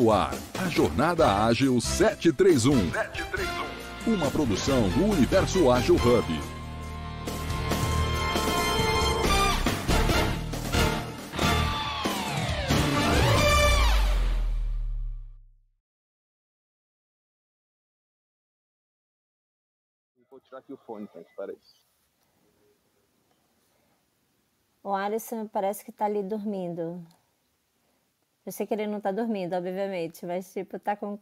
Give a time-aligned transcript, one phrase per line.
[0.00, 2.90] No ar, a Jornada Ágil 731.
[2.90, 4.14] 731.
[4.14, 6.26] Uma produção do Universo Ágil Hub.
[20.30, 21.58] Vou tirar aqui o fone, então, espera aí.
[24.82, 27.06] O Alisson parece que tá ali dormindo.
[28.44, 31.18] Eu sei que ele não tá dormindo, obviamente, mas tipo, tá com,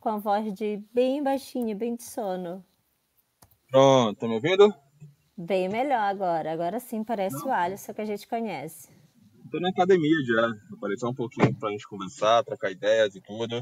[0.00, 2.64] com a voz de bem baixinha, bem de sono.
[3.70, 4.72] Pronto, tá me ouvindo?
[5.36, 6.52] Bem melhor agora.
[6.52, 7.48] Agora sim parece Não.
[7.48, 8.88] o Alisson que a gente conhece.
[9.50, 10.74] Tô na academia já.
[10.74, 13.60] Apareceu um pouquinho pra gente conversar, trocar ideias e tudo.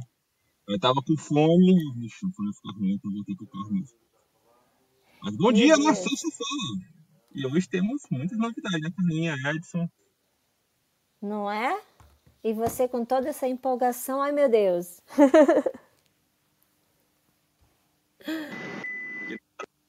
[0.69, 3.99] Eu tava com fome, o fone ficou ruim, então eu voltei pro carro mesmo.
[5.23, 5.85] Mas bom Meu dia, né?
[5.85, 5.99] Deus.
[5.99, 6.99] Sexta-feira.
[7.35, 9.35] E hoje temos muitas novidades, né, Carlinha?
[9.55, 9.89] Edson.
[11.23, 11.81] Não é?
[12.43, 15.01] E você com toda essa empolgação, ai meu Deus.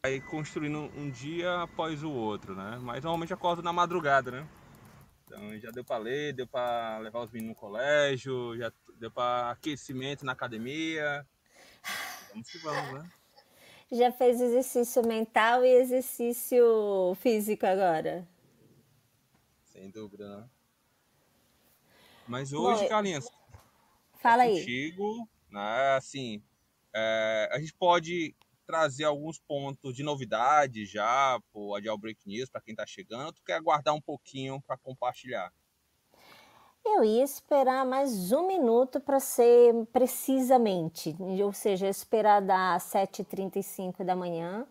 [0.05, 2.79] Aí construindo um dia após o outro, né?
[2.81, 4.47] Mas normalmente eu acordo na madrugada, né?
[5.25, 9.51] Então já deu pra ler, deu pra levar os meninos no colégio, já deu pra
[9.51, 11.27] aquecimento na academia.
[12.29, 13.11] Vamos que vamos, né?
[13.91, 18.27] Já fez exercício mental e exercício físico agora?
[19.65, 20.49] Sem dúvida, né?
[22.29, 23.27] Mas hoje, Carlinhos,
[24.21, 24.59] Fala aí.
[24.59, 25.95] contigo, né?
[25.97, 26.43] Assim,
[26.93, 28.35] é, a gente pode
[28.67, 33.33] trazer alguns pontos de novidade já pro Agile Break News para quem tá chegando.
[33.33, 35.51] Tu quer aguardar um pouquinho para compartilhar?
[36.85, 44.15] Eu ia esperar mais um minuto para ser precisamente, ou seja, esperar das 7h35 da
[44.15, 44.67] manhã.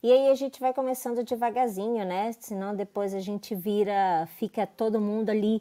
[0.00, 2.30] E aí a gente vai começando devagarzinho, né?
[2.38, 5.60] Senão depois a gente vira, fica todo mundo ali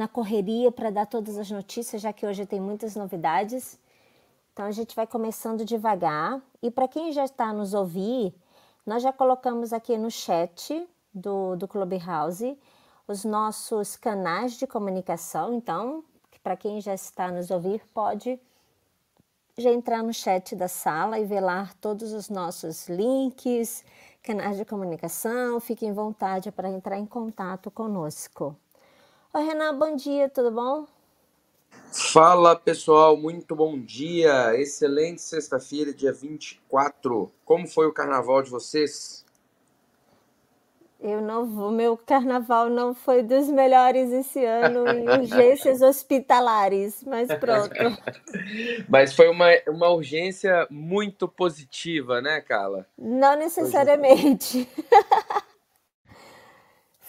[0.00, 3.78] na correria para dar todas as notícias, já que hoje tem muitas novidades.
[4.50, 6.40] Então a gente vai começando devagar.
[6.62, 8.34] E para quem já está nos ouvir,
[8.86, 12.58] nós já colocamos aqui no chat do, do Clubhouse
[13.06, 15.52] os nossos canais de comunicação.
[15.52, 16.02] Então,
[16.42, 18.40] para quem já está nos ouvir, pode
[19.58, 23.84] já entrar no chat da sala e ver lá todos os nossos links,
[24.22, 25.60] canais de comunicação.
[25.60, 28.56] Fiquem à vontade para entrar em contato conosco.
[29.32, 30.88] Oi, Renan, bom dia, tudo bom?
[31.92, 34.60] Fala pessoal, muito bom dia.
[34.60, 37.30] Excelente sexta-feira, dia 24.
[37.44, 39.24] Como foi o carnaval de vocês?
[40.98, 47.28] Eu não vou, meu carnaval não foi dos melhores esse ano em urgências hospitalares, mas
[47.28, 47.72] pronto.
[48.88, 52.86] Mas foi uma, uma urgência muito positiva, né, Carla?
[52.98, 54.68] Não necessariamente.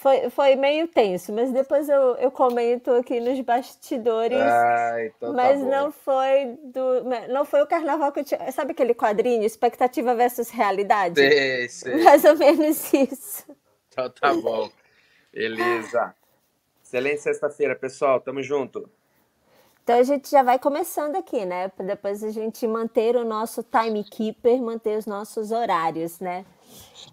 [0.02, 4.42] Foi, foi meio tenso, mas depois eu, eu comento aqui nos bastidores.
[4.42, 8.52] Ah, então mas tá não foi do, não foi o carnaval que eu tinha.
[8.52, 11.22] Sabe aquele quadrinho, expectativa versus realidade?
[11.22, 12.04] Sei, sei.
[12.04, 13.46] Mais ou menos isso.
[13.90, 14.72] Então tá bom.
[15.32, 16.16] Beleza.
[16.84, 18.20] Excelente sexta-feira, pessoal.
[18.20, 18.90] Tamo junto.
[19.84, 21.72] Então a gente já vai começando aqui, né?
[21.78, 26.44] Depois a gente manter o nosso timekeeper, manter os nossos horários, né?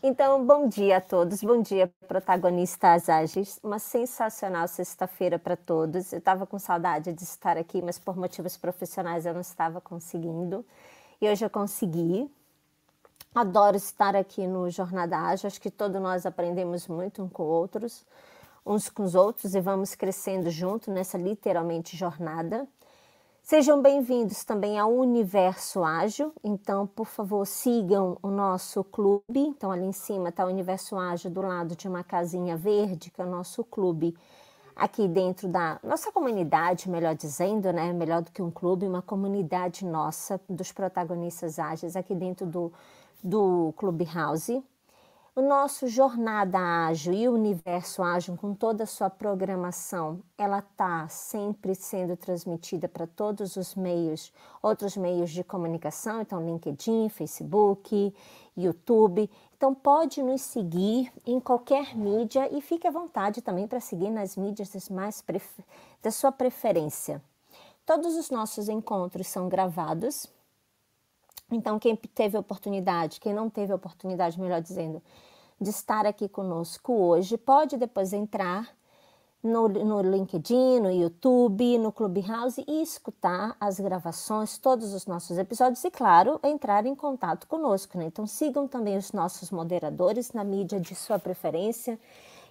[0.02, 3.58] Então, bom dia a todos, bom dia, protagonistas ágeis.
[3.64, 6.12] Uma sensacional sexta-feira para todos.
[6.12, 10.64] Eu estava com saudade de estar aqui, mas por motivos profissionais eu não estava conseguindo.
[11.20, 12.30] E hoje eu consegui.
[13.34, 15.48] Adoro estar aqui no Jornada Ágil.
[15.48, 18.06] Acho que todos nós aprendemos muito um com outros,
[18.64, 22.68] uns com os outros e vamos crescendo junto nessa literalmente jornada.
[23.50, 26.34] Sejam bem-vindos também ao Universo Ágil.
[26.44, 29.22] Então, por favor, sigam o nosso clube.
[29.38, 33.22] Então, ali em cima está o Universo Ágil do lado de uma casinha verde, que
[33.22, 34.14] é o nosso clube.
[34.76, 37.90] Aqui dentro da nossa comunidade, melhor dizendo, né?
[37.90, 42.70] Melhor do que um clube, uma comunidade nossa, dos protagonistas ágeis, aqui dentro do,
[43.24, 44.62] do Clubhouse.
[45.38, 51.06] O nosso Jornada Ágil e o Universo Ágil, com toda a sua programação, ela está
[51.06, 58.12] sempre sendo transmitida para todos os meios, outros meios de comunicação, então LinkedIn, Facebook,
[58.56, 59.30] YouTube.
[59.56, 64.36] Então pode nos seguir em qualquer mídia e fique à vontade também para seguir nas
[64.36, 65.24] mídias mais
[66.02, 67.22] da sua preferência.
[67.86, 70.26] Todos os nossos encontros são gravados.
[71.50, 75.02] Então, quem teve a oportunidade, quem não teve a oportunidade, melhor dizendo,
[75.60, 78.68] de estar aqui conosco hoje, pode depois entrar
[79.42, 85.82] no, no LinkedIn, no YouTube, no Clubhouse e escutar as gravações, todos os nossos episódios
[85.84, 87.96] e, claro, entrar em contato conosco.
[87.96, 88.04] Né?
[88.06, 91.98] Então, sigam também os nossos moderadores na mídia de sua preferência.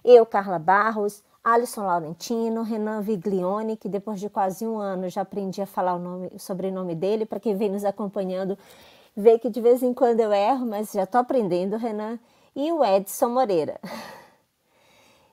[0.04, 1.22] Eu, Carla Barros,
[1.52, 5.98] Alisson Laurentino, Renan Viglione, que depois de quase um ano já aprendi a falar o,
[5.98, 8.58] nome, o sobrenome dele, para quem vem nos acompanhando,
[9.16, 12.18] vê que de vez em quando eu erro, mas já estou aprendendo, Renan,
[12.54, 13.80] e o Edson Moreira.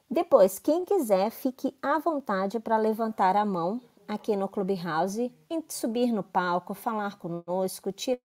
[0.09, 5.33] Depois, quem quiser, fique à vontade para levantar a mão aqui no Clubhouse,
[5.67, 8.19] subir no palco, falar conosco, tirar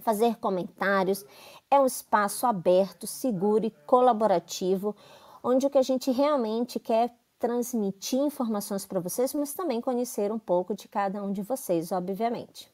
[0.00, 1.24] fazer comentários.
[1.70, 4.96] É um espaço aberto, seguro e colaborativo,
[5.42, 10.38] onde o que a gente realmente quer transmitir informações para vocês, mas também conhecer um
[10.38, 12.70] pouco de cada um de vocês, obviamente.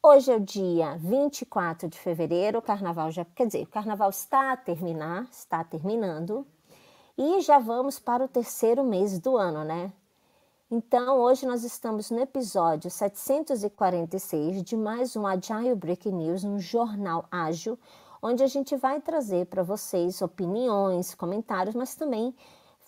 [0.00, 4.52] Hoje é o dia 24 de fevereiro, o carnaval já, quer dizer, o carnaval está
[4.52, 6.46] a terminar, está terminando,
[7.16, 9.92] e já vamos para o terceiro mês do ano, né?
[10.70, 17.26] Então, hoje nós estamos no episódio 746 de mais um Agile Breaking News, um jornal
[17.30, 17.78] ágil,
[18.22, 22.32] onde a gente vai trazer para vocês opiniões, comentários, mas também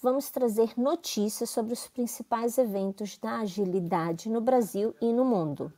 [0.00, 5.72] vamos trazer notícias sobre os principais eventos da agilidade no Brasil e no mundo.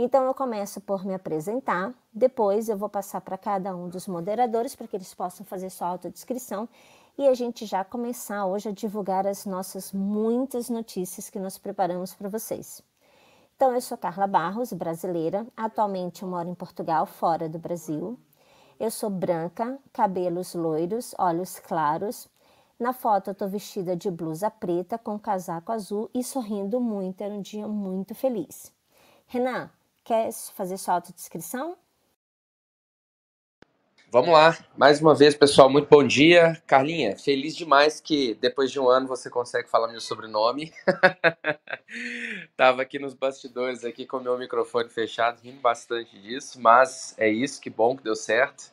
[0.00, 4.76] Então, eu começo por me apresentar, depois eu vou passar para cada um dos moderadores
[4.76, 6.68] para que eles possam fazer sua autodescrição
[7.18, 12.14] e a gente já começar hoje a divulgar as nossas muitas notícias que nós preparamos
[12.14, 12.80] para vocês.
[13.56, 15.44] Então, eu sou Carla Barros, brasileira.
[15.56, 18.16] Atualmente eu moro em Portugal, fora do Brasil.
[18.78, 22.28] Eu sou branca, cabelos loiros, olhos claros.
[22.78, 27.20] Na foto eu estou vestida de blusa preta com casaco azul e sorrindo muito.
[27.20, 28.72] Era um dia muito feliz.
[29.26, 29.68] Renan,
[30.04, 31.76] quer fazer sua autodescrição?
[34.10, 36.56] Vamos lá, mais uma vez, pessoal, muito bom dia.
[36.66, 40.72] Carlinha, feliz demais que depois de um ano você consegue falar meu sobrenome.
[42.56, 47.60] Tava aqui nos bastidores, aqui com meu microfone fechado, rindo bastante disso, mas é isso,
[47.60, 48.72] que bom que deu certo.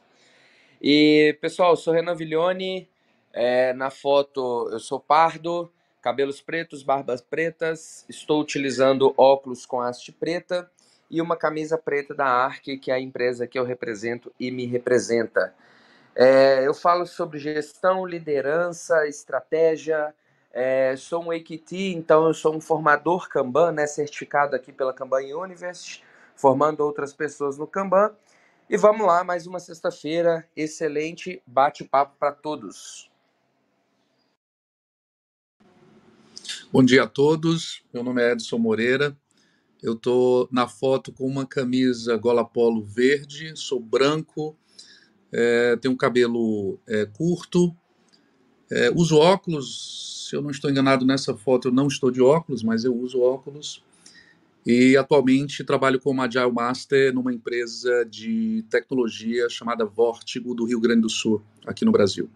[0.81, 2.87] E, pessoal, eu sou Renan Viglione,
[3.33, 5.69] é, na foto eu sou pardo,
[6.01, 10.71] cabelos pretos, barbas pretas, estou utilizando óculos com haste preta
[11.09, 14.65] e uma camisa preta da ARC, que é a empresa que eu represento e me
[14.65, 15.53] representa.
[16.15, 20.13] É, eu falo sobre gestão, liderança, estratégia.
[20.53, 25.21] É, sou um AQT, então eu sou um formador Kanban, né, certificado aqui pela Kanban
[25.35, 26.01] University,
[26.33, 28.15] formando outras pessoas no Kanban.
[28.69, 33.11] E vamos lá, mais uma sexta-feira, excelente bate-papo para todos.
[36.71, 39.15] Bom dia a todos, meu nome é Edson Moreira,
[39.81, 44.55] eu estou na foto com uma camisa gola polo verde, sou branco,
[45.31, 47.75] é, tenho um cabelo é, curto,
[48.71, 50.27] é, uso óculos.
[50.29, 53.21] Se eu não estou enganado nessa foto, eu não estou de óculos, mas eu uso
[53.21, 53.83] óculos.
[54.65, 61.01] E atualmente trabalho como Agile Master numa empresa de tecnologia chamada Vortigo do Rio Grande
[61.01, 62.27] do Sul, aqui no Brasil.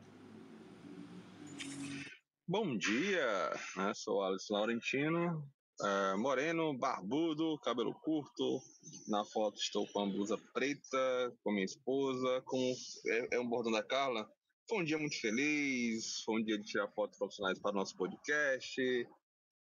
[2.47, 3.91] Bom dia, né?
[3.95, 5.44] sou Alisson Laurentino,
[5.81, 8.61] é, moreno, barbudo, cabelo curto.
[9.07, 12.41] Na foto estou com a blusa preta, com minha esposa.
[12.45, 12.73] Com
[13.07, 14.29] é, é um bordão da Carla.
[14.67, 16.21] Foi um dia muito feliz.
[16.25, 18.81] Foi um dia de tirar fotos profissionais para o nosso podcast.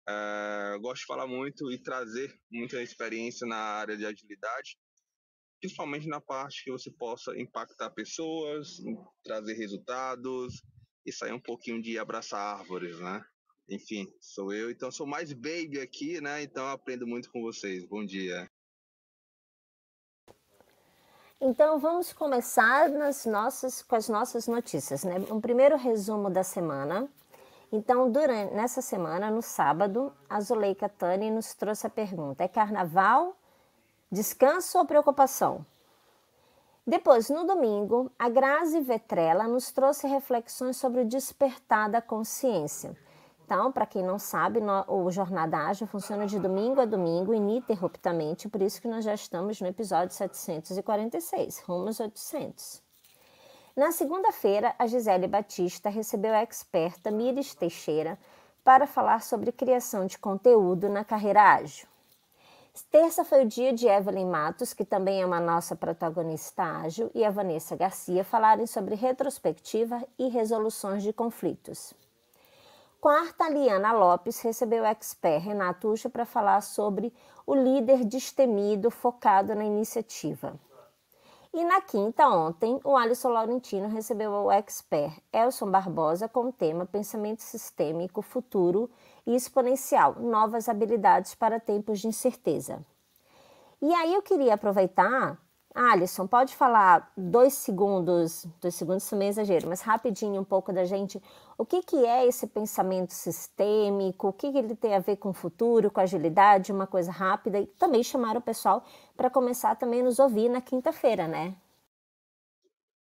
[0.09, 4.77] É, gosto de falar muito e trazer muita experiência na área de agilidade,
[5.61, 8.77] principalmente na parte que você possa impactar pessoas,
[9.25, 10.63] trazer resultados
[11.07, 13.25] e sair um pouquinho de abraçar árvores, né?
[13.69, 14.71] Enfim, sou eu.
[14.71, 16.43] Então sou mais baby aqui, né?
[16.43, 17.85] Então aprendo muito com vocês.
[17.85, 18.49] Bom dia.
[21.41, 25.17] Então vamos começar nas nossas, com as nossas notícias, né?
[25.31, 27.09] Um primeiro resumo da semana.
[27.73, 33.37] Então, durante, nessa semana, no sábado, a Zuleika Tani nos trouxe a pergunta: é carnaval,
[34.11, 35.67] descanso ou preocupação?
[36.87, 42.97] Depois, no domingo, a Grazi Vetrella nos trouxe reflexões sobre o despertar da consciência.
[43.45, 44.59] Então, para quem não sabe,
[44.89, 49.61] o Jornada Ágil funciona de domingo a domingo, ininterruptamente, por isso que nós já estamos
[49.61, 52.83] no episódio 746, rumo aos 800.
[53.77, 58.19] Na segunda-feira, a Gisele Batista recebeu a experta Mires Teixeira
[58.65, 61.87] para falar sobre criação de conteúdo na carreira ágil.
[62.91, 67.25] Terça foi o dia de Evelyn Matos, que também é uma nossa protagonista ágil, e
[67.25, 71.93] a Vanessa Garcia falarem sobre retrospectiva e resoluções de conflitos.
[73.05, 77.13] Quarta, Liana Lopes recebeu o expert Renato Ucha para falar sobre
[77.47, 80.59] o líder destemido focado na iniciativa.
[81.53, 86.87] E na quinta, ontem, o Alisson Laurentino recebeu o expert Elson Barbosa com o tema
[86.87, 88.89] Pensamento Sistêmico, Futuro
[89.27, 92.83] e Exponencial, Novas Habilidades para Tempos de Incerteza.
[93.83, 95.39] E aí eu queria aproveitar
[95.75, 100.85] Alisson, pode falar dois segundos, dois segundos também é exagero, mas rapidinho um pouco da
[100.85, 101.21] gente,
[101.59, 105.31] o que, que é esse pensamento sistêmico, o que, que ele tem a ver com
[105.31, 110.01] o futuro, com agilidade, uma coisa rápida, e também chamar o pessoal para começar também
[110.01, 111.57] nos ouvir na quinta-feira, né?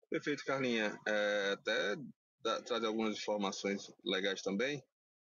[0.09, 0.99] Perfeito, Carlinha.
[1.07, 1.95] É, até
[2.65, 4.83] trazer algumas informações legais também.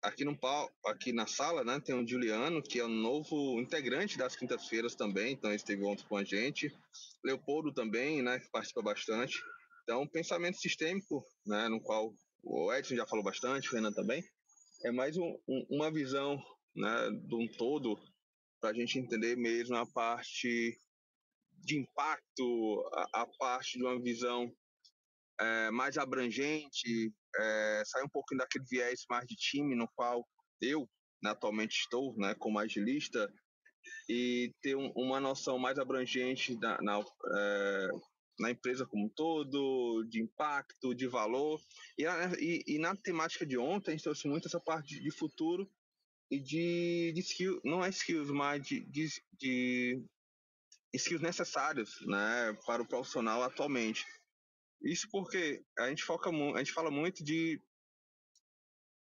[0.02, 0.38] Aqui no
[0.86, 5.34] aqui na sala, né, tem o Juliano, que é o novo integrante das quintas-feiras também,
[5.34, 6.74] então ele esteve ontem com a gente.
[7.22, 9.38] Leopoldo também, né, que participa bastante.
[9.82, 14.24] Então, pensamento sistêmico, né, no qual o Edson já falou bastante, o Renan também,
[14.84, 16.42] é mais um, um, uma visão,
[16.74, 18.00] né, de um todo
[18.58, 20.78] para a gente entender mesmo a parte
[21.58, 24.50] de impacto, a, a parte de uma visão
[25.40, 30.26] é, mais abrangente, é, sair um pouquinho daquele viés mais de time no qual
[30.60, 30.88] eu
[31.22, 33.32] né, atualmente estou, né, como agilista,
[34.08, 37.88] e ter um, uma noção mais abrangente na, na, é,
[38.38, 41.60] na, empresa como um todo, de impacto, de valor.
[41.96, 42.04] E,
[42.38, 45.70] e, e, na temática de ontem, a gente trouxe muito essa parte de futuro
[46.30, 50.04] e de, de skills, não é skills, mas de, de, de
[50.94, 54.04] skills necessários né, para o profissional atualmente.
[54.82, 57.60] Isso porque a gente foca a gente fala muito de,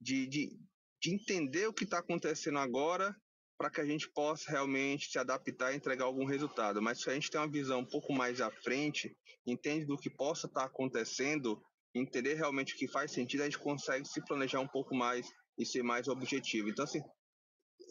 [0.01, 0.59] de, de,
[1.01, 3.15] de entender o que está acontecendo agora
[3.57, 6.83] para que a gente possa realmente se adaptar e entregar algum resultado.
[6.83, 9.17] Mas se a gente tem uma visão um pouco mais à frente,
[9.47, 11.63] entende do que possa estar tá acontecendo,
[11.95, 15.65] entender realmente o que faz sentido, a gente consegue se planejar um pouco mais e
[15.65, 16.71] ser mais objetivo.
[16.71, 17.01] Então, assim,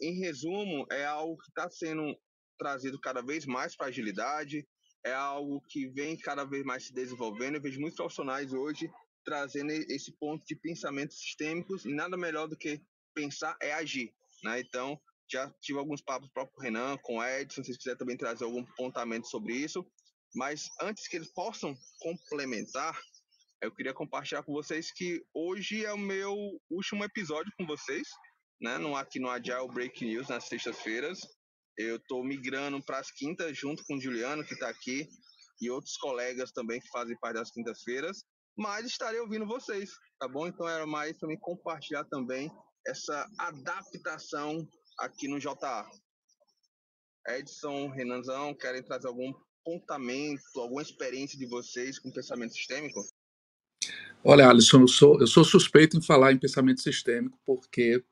[0.02, 2.14] em resumo, é algo que está sendo
[2.58, 4.66] trazido cada vez mais para agilidade,
[5.04, 7.56] é algo que vem cada vez mais se desenvolvendo.
[7.56, 8.90] Eu vejo muitos profissionais hoje
[9.24, 12.80] trazendo esse ponto de pensamentos sistêmicos e nada melhor do que
[13.14, 14.60] pensar é agir, né?
[14.60, 18.16] Então, já tive alguns papos o próprio Renan, com o Edson, se vocês quiserem também
[18.16, 19.86] trazer algum apontamento sobre isso.
[20.34, 22.98] Mas antes que eles possam complementar,
[23.62, 26.34] eu queria compartilhar com vocês que hoje é o meu
[26.70, 28.08] último episódio com vocês,
[28.60, 28.76] né?
[28.78, 31.20] No, aqui no Agile Break News, nas sextas-feiras.
[31.76, 35.08] Eu estou migrando para as quintas junto com o Juliano, que está aqui,
[35.60, 38.24] e outros colegas também que fazem parte das quintas-feiras.
[38.56, 40.46] Mas estarei ouvindo vocês, tá bom?
[40.46, 42.50] Então era mais para me compartilhar também
[42.86, 45.88] essa adaptação aqui no JA.
[47.28, 53.00] Edson, Renanzão, querem trazer algum apontamento, alguma experiência de vocês com pensamento sistêmico?
[54.24, 58.04] Olha, Alisson, eu sou, eu sou suspeito em falar em pensamento sistêmico porque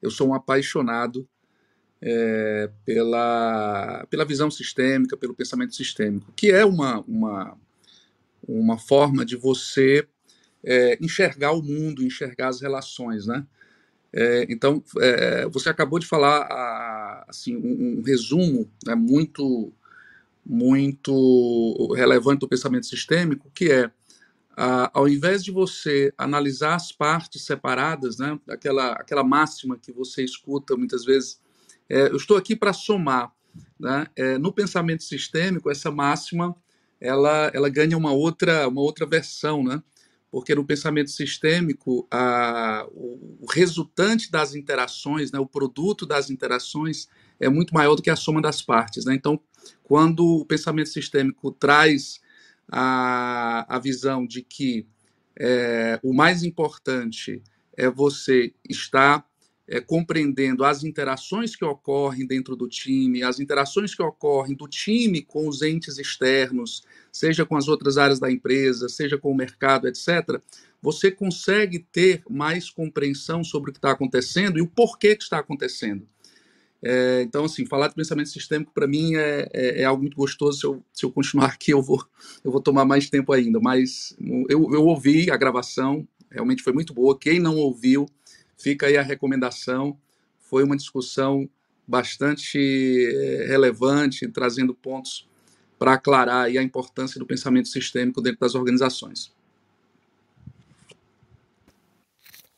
[0.00, 1.28] eu sou um apaixonado
[2.02, 7.56] é, pela, pela visão sistêmica, pelo pensamento sistêmico, que é uma, uma,
[8.46, 10.06] uma forma de você
[10.64, 13.46] é, enxergar o mundo, enxergar as relações, né?
[14.12, 19.72] É, então, é, você acabou de falar a, assim, um, um, resumo né, muito,
[20.44, 23.90] muito relevante do pensamento sistêmico, que é,
[24.54, 30.22] a, ao invés de você analisar as partes separadas, né, aquela, aquela máxima que você
[30.22, 31.40] escuta muitas vezes,
[31.92, 33.30] é, eu estou aqui para somar.
[33.78, 34.06] Né?
[34.16, 36.56] É, no pensamento sistêmico, essa máxima
[36.98, 39.82] ela, ela ganha uma outra, uma outra versão, né?
[40.30, 47.06] porque no pensamento sistêmico, a, o, resultante das interações, né, o produto das interações,
[47.38, 49.04] é muito maior do que a soma das partes.
[49.04, 49.14] Né?
[49.14, 49.38] Então,
[49.82, 52.20] quando o pensamento sistêmico traz
[52.70, 54.86] a, a visão de que
[55.38, 57.42] é, o mais importante
[57.76, 59.26] é você estar
[59.66, 65.22] é, compreendendo as interações que ocorrem dentro do time, as interações que ocorrem do time
[65.22, 69.86] com os entes externos, seja com as outras áreas da empresa, seja com o mercado,
[69.86, 70.40] etc.,
[70.80, 75.38] você consegue ter mais compreensão sobre o que está acontecendo e o porquê que está
[75.38, 76.06] acontecendo.
[76.84, 80.58] É, então, assim, falar de pensamento sistêmico para mim é, é, é, algo muito gostoso.
[80.58, 82.04] Se eu, se eu continuar aqui, eu vou,
[82.42, 83.60] eu vou tomar mais tempo ainda.
[83.60, 84.16] Mas
[84.48, 87.16] eu, eu ouvi a gravação, realmente foi muito boa.
[87.16, 88.06] Quem não ouviu,
[88.62, 89.98] Fica aí a recomendação.
[90.38, 91.48] Foi uma discussão
[91.86, 95.28] bastante eh, relevante, trazendo pontos
[95.78, 99.34] para aclarar a importância do pensamento sistêmico dentro das organizações.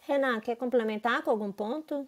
[0.00, 2.06] Renan, quer complementar com algum ponto?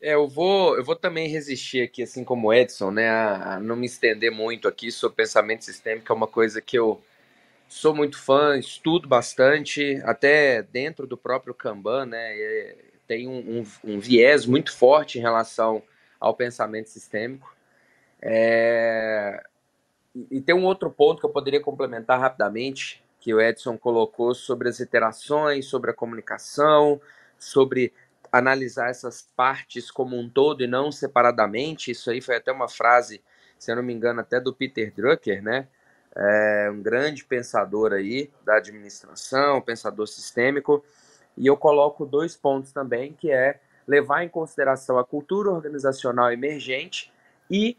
[0.00, 3.60] É, eu vou, eu vou também resistir aqui, assim como o Edson, né, a, a
[3.60, 7.02] não me estender muito aqui sobre pensamento sistêmico, é uma coisa que eu,
[7.68, 12.74] sou muito fã, estudo bastante, até dentro do próprio Kanban, né?
[13.06, 15.82] Tem um, um, um viés muito forte em relação
[16.18, 17.54] ao pensamento sistêmico.
[18.20, 19.42] É...
[20.30, 24.68] E tem um outro ponto que eu poderia complementar rapidamente, que o Edson colocou sobre
[24.68, 27.00] as interações, sobre a comunicação,
[27.38, 27.92] sobre
[28.30, 31.90] analisar essas partes como um todo e não separadamente.
[31.90, 33.20] Isso aí foi até uma frase
[33.64, 35.66] se eu não me engano, até do Peter Drucker, né?
[36.16, 40.84] É um grande pensador aí da administração, pensador sistêmico.
[41.36, 47.12] E eu coloco dois pontos também, que é levar em consideração a cultura organizacional emergente
[47.50, 47.76] e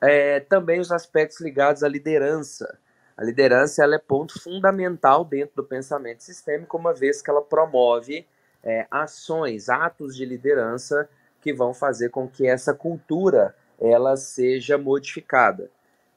[0.00, 2.78] é, também os aspectos ligados à liderança.
[3.16, 8.26] A liderança ela é ponto fundamental dentro do pensamento sistêmico, uma vez que ela promove
[8.62, 11.08] é, ações, atos de liderança
[11.40, 15.70] que vão fazer com que essa cultura ela seja modificada.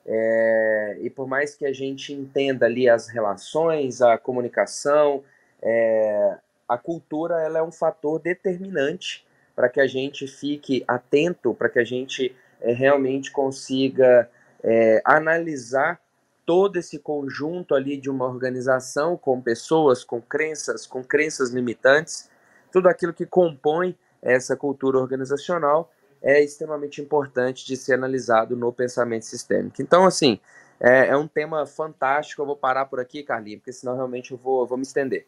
[0.05, 5.23] É, e por mais que a gente entenda ali as relações, a comunicação,
[5.61, 6.37] é,
[6.67, 9.25] a cultura ela é um fator determinante
[9.55, 14.29] para que a gente fique atento, para que a gente é, realmente consiga
[14.63, 15.99] é, analisar
[16.45, 22.29] todo esse conjunto ali de uma organização com pessoas, com crenças, com crenças limitantes,
[22.71, 25.91] tudo aquilo que compõe essa cultura organizacional
[26.21, 29.81] é extremamente importante de ser analisado no pensamento sistêmico.
[29.81, 30.39] Então, assim,
[30.79, 32.41] é, é um tema fantástico.
[32.41, 35.25] Eu vou parar por aqui, Carlinhos, porque senão realmente eu vou, eu vou me estender.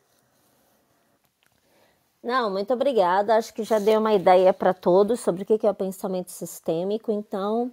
[2.23, 3.35] Não, muito obrigada.
[3.35, 7.11] Acho que já deu uma ideia para todos sobre o que é o pensamento sistêmico.
[7.11, 7.71] Então,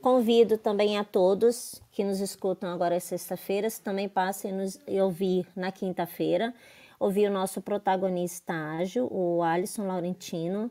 [0.00, 5.70] convido também a todos que nos escutam agora às sexta-feiras, também passem nos ouvir na
[5.70, 6.54] quinta-feira,
[6.98, 10.70] ouvir o nosso protagonista ágil, o Alisson Laurentino.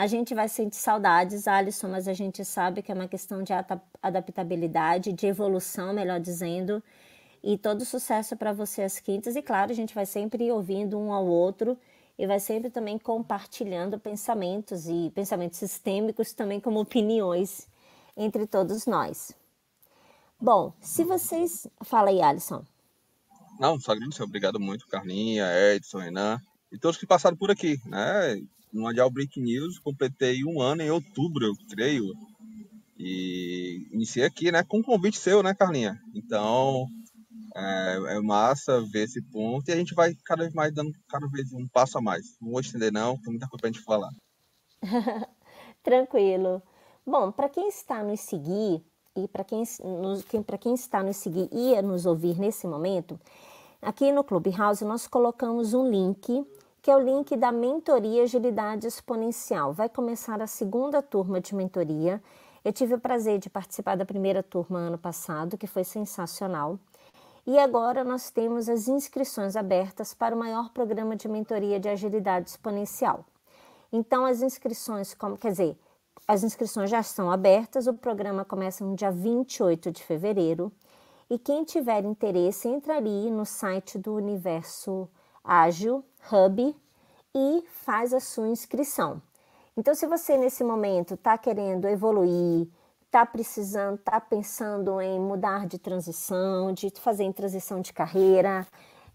[0.00, 3.52] A gente vai sentir saudades, Alisson, mas a gente sabe que é uma questão de
[4.02, 6.82] adaptabilidade, de evolução, melhor dizendo.
[7.42, 9.36] E todo sucesso para você às quintas.
[9.36, 11.76] E claro, a gente vai sempre ouvindo um ao outro
[12.18, 17.68] e vai sempre também compartilhando pensamentos e pensamentos sistêmicos também como opiniões
[18.16, 19.36] entre todos nós.
[20.40, 21.66] Bom, se vocês.
[21.82, 22.64] Fala aí, Alisson.
[23.58, 24.22] Não, só agradecer.
[24.22, 26.40] Obrigado muito, Carlinha, Edson, Renan
[26.72, 28.40] e todos que passaram por aqui, né?
[28.72, 32.04] No Mundial Break News, completei um ano em outubro, eu creio.
[32.98, 35.98] E iniciei aqui, né, com um convite seu, né, Carlinha?
[36.14, 36.86] Então,
[37.56, 41.26] é, é, massa ver esse ponto e a gente vai cada vez mais dando cada
[41.28, 42.36] vez um passo a mais.
[42.40, 44.10] Não vou estender não, tem muita coisa pra gente falar.
[45.82, 46.62] Tranquilo.
[47.06, 48.82] Bom, para quem está nos seguir
[49.16, 49.64] e para quem,
[50.46, 53.18] para quem está nos seguir e nos ouvir nesse momento,
[53.82, 56.44] aqui no Clubhouse nós colocamos um link
[56.82, 59.72] que é o link da mentoria Agilidade Exponencial.
[59.72, 62.22] Vai começar a segunda turma de mentoria.
[62.64, 66.78] Eu tive o prazer de participar da primeira turma ano passado, que foi sensacional.
[67.46, 72.48] E agora nós temos as inscrições abertas para o maior programa de mentoria de agilidade
[72.48, 73.26] exponencial.
[73.92, 75.78] Então, as inscrições, como, quer dizer,
[76.26, 80.72] as inscrições já estão abertas, o programa começa no dia 28 de fevereiro.
[81.28, 85.08] E quem tiver interesse, entra ali no site do Universo
[85.44, 86.76] Ágil Hub
[87.34, 89.22] e faz a sua inscrição.
[89.76, 92.68] Então, se você nesse momento está querendo evoluir,
[93.06, 98.66] está precisando, está pensando em mudar de transição, de fazer transição de carreira,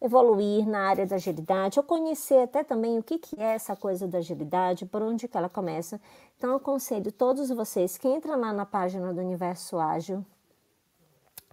[0.01, 4.07] evoluir na área da agilidade, ou conhecer até também o que, que é essa coisa
[4.07, 5.99] da agilidade, por onde que ela começa.
[6.37, 10.25] Então, eu aconselho todos vocês que entram lá na página do Universo Ágil,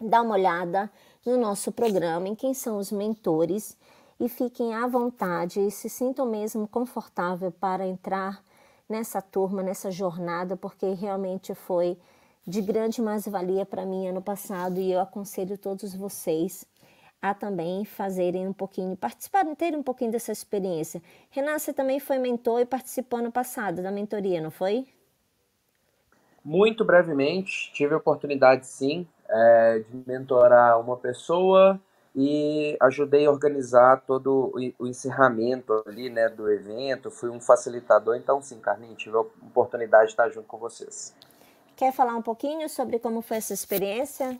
[0.01, 0.91] dá uma olhada
[1.25, 3.77] no nosso programa, em quem são os mentores,
[4.23, 8.41] e fiquem à vontade e se sintam mesmo confortável para entrar
[8.89, 11.99] nessa turma, nessa jornada, porque realmente foi
[12.47, 16.65] de grande mais-valia para mim ano passado e eu aconselho todos vocês
[17.21, 21.03] a também fazerem um pouquinho, participarem, terem um pouquinho dessa experiência.
[21.29, 24.87] Renan, você também foi mentor e participou ano passado da mentoria, não foi?
[26.45, 31.81] Muito brevemente, tive a oportunidade sim é, de mentorar uma pessoa
[32.15, 38.43] e ajudei a organizar todo o encerramento ali, né, do evento, fui um facilitador, então
[38.43, 41.15] sim, Carlinhos, tive a oportunidade de estar junto com vocês.
[41.75, 44.39] Quer falar um pouquinho sobre como foi essa experiência?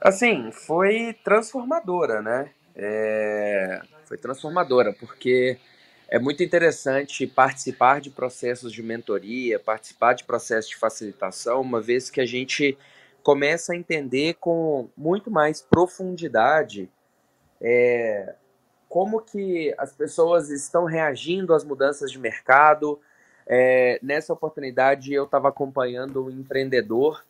[0.00, 2.50] Assim, foi transformadora, né?
[2.76, 3.80] É...
[4.04, 5.58] Foi transformadora, porque
[6.08, 12.10] é muito interessante participar de processos de mentoria, participar de processos de facilitação, uma vez
[12.10, 12.78] que a gente
[13.28, 16.88] começa a entender com muito mais profundidade
[17.60, 18.34] é,
[18.88, 22.98] como que as pessoas estão reagindo às mudanças de mercado,
[23.46, 27.22] é, nessa oportunidade, eu estava acompanhando um empreendedor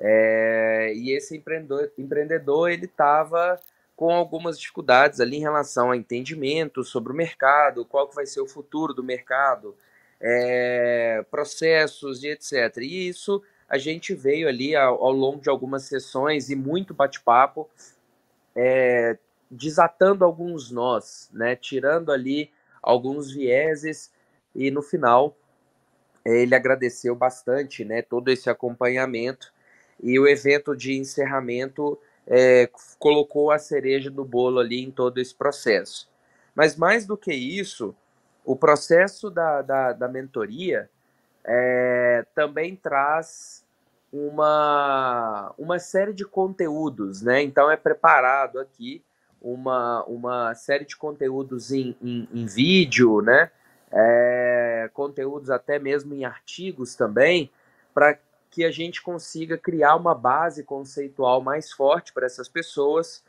[0.00, 3.56] é, e esse empreendedor, empreendedor ele estava
[3.94, 8.40] com algumas dificuldades ali em relação a entendimento sobre o mercado, qual que vai ser
[8.40, 9.76] o futuro do mercado,
[10.20, 12.78] é, processos e etc.
[12.78, 17.68] E isso a gente veio ali ao, ao longo de algumas sessões e muito bate-papo,
[18.54, 19.18] é,
[19.50, 22.50] desatando alguns nós, né, tirando ali
[22.82, 24.12] alguns vieses
[24.54, 25.36] e no final
[26.24, 29.52] ele agradeceu bastante, né, todo esse acompanhamento
[30.02, 35.34] e o evento de encerramento é, colocou a cereja do bolo ali em todo esse
[35.34, 36.08] processo.
[36.54, 37.94] Mas mais do que isso,
[38.44, 40.88] o processo da, da, da mentoria
[41.44, 43.64] é, também traz
[44.12, 47.42] uma, uma série de conteúdos, né?
[47.42, 49.02] Então é preparado aqui
[49.42, 53.50] uma, uma série de conteúdos em, em, em vídeo, né?
[53.92, 57.50] É, conteúdos até mesmo em artigos também,
[57.92, 58.18] para
[58.50, 63.22] que a gente consiga criar uma base conceitual mais forte para essas pessoas.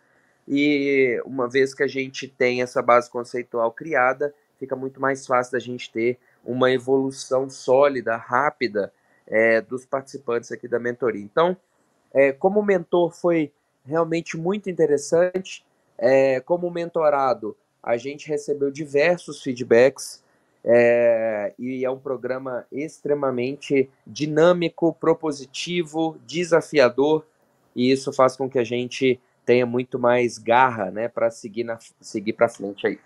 [0.48, 5.54] E uma vez que a gente tem essa base conceitual criada, fica muito mais fácil
[5.54, 8.94] da gente ter uma evolução sólida, rápida
[9.28, 11.22] é, dos participantes aqui da mentoria.
[11.22, 11.58] Então,
[12.14, 13.52] é, como mentor foi
[13.86, 15.66] realmente muito interessante.
[15.98, 20.24] É, como mentorado, a gente recebeu diversos feedbacks
[20.64, 27.24] é, e é um programa extremamente dinâmico, propositivo, desafiador,
[27.76, 31.78] e isso faz com que a gente tenha muito mais garra né, para seguir, na,
[32.02, 33.00] seguir para frente aí.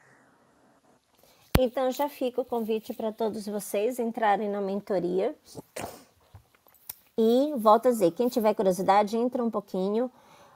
[1.62, 5.36] Então já fica o convite para todos vocês entrarem na mentoria.
[7.18, 10.10] E volto a dizer, quem tiver curiosidade, entra um pouquinho.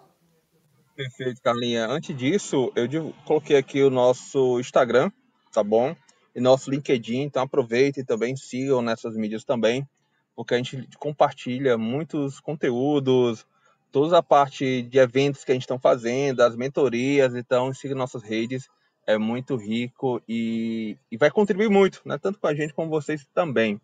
[0.96, 1.86] Perfeito, Carlinha.
[1.86, 5.12] Antes disso, eu coloquei aqui o nosso Instagram,
[5.52, 5.96] tá bom?
[6.36, 9.88] E nosso LinkedIn, então aproveitem também, sigam nessas mídias também,
[10.36, 13.46] porque a gente compartilha muitos conteúdos,
[13.94, 18.24] toda a parte de eventos que a gente está fazendo, as mentorias, então siga nossas
[18.24, 18.68] redes,
[19.06, 22.18] é muito rico e, e vai contribuir muito, né?
[22.18, 23.80] Tanto com a gente como vocês também.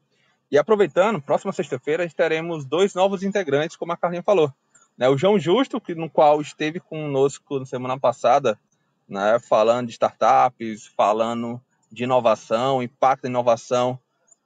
[0.52, 4.52] E aproveitando, próxima sexta-feira teremos dois novos integrantes, como a Carlinha falou.
[4.98, 8.60] Né, o João Justo, que, no qual esteve conosco na semana passada,
[9.08, 14.00] né, falando de startups, falando de inovação, impacto da inovação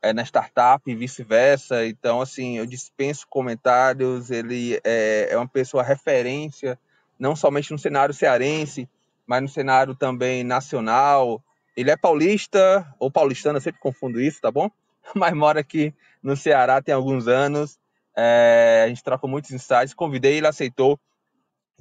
[0.04, 1.88] é, na startup e vice-versa.
[1.88, 4.30] Então, assim, eu dispenso comentários.
[4.30, 6.78] Ele é, é uma pessoa referência,
[7.18, 8.88] não somente no cenário cearense,
[9.26, 11.42] mas no cenário também nacional.
[11.76, 14.70] Ele é paulista, ou paulistano, eu sempre confundo isso, tá bom?
[15.16, 17.80] Mas mora aqui no Ceará tem alguns anos.
[18.16, 21.00] É, a gente trocou muitos insights, convidei, ele aceitou.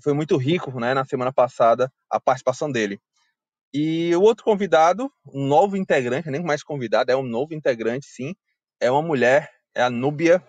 [0.01, 2.99] Foi muito rico, né, na semana passada, a participação dele.
[3.73, 8.35] E o outro convidado, um novo integrante, nem mais convidado, é um novo integrante, sim,
[8.81, 10.43] é uma mulher, é a Núbia.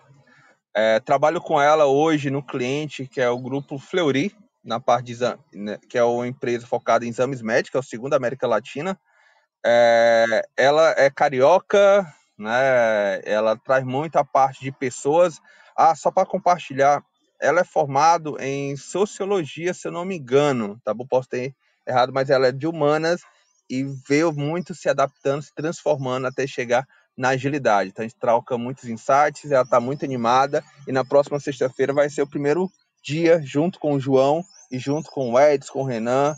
[0.76, 5.12] É, trabalho com ela hoje no cliente, que é o grupo Fleury, na parte de
[5.12, 8.46] exame, né, que é uma empresa focada em exames médicos, é o segundo da América
[8.46, 8.98] Latina.
[9.64, 12.06] É, ela é carioca,
[12.38, 13.20] né?
[13.24, 15.40] Ela traz muito a parte de pessoas,
[15.76, 17.02] ah, só para compartilhar,
[17.40, 21.06] ela é formado em sociologia, se eu não me engano, tá bom?
[21.06, 21.54] Posso ter
[21.86, 23.20] errado, mas ela é de humanas
[23.68, 27.90] e veio muito se adaptando, se transformando até chegar na agilidade.
[27.90, 32.10] Então a gente troca muitos insights, ela está muito animada e na próxima sexta-feira vai
[32.10, 32.70] ser o primeiro
[33.02, 36.34] dia junto com o João e junto com o Edson, com o Renan.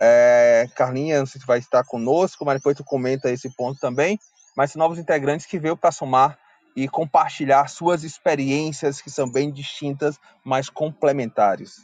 [0.00, 4.18] É, Carlinha, não sei se vai estar conosco, mas depois tu comenta esse ponto também.
[4.56, 6.38] Mas novos integrantes que veio para somar
[6.76, 11.82] e compartilhar suas experiências que são bem distintas, mas complementares.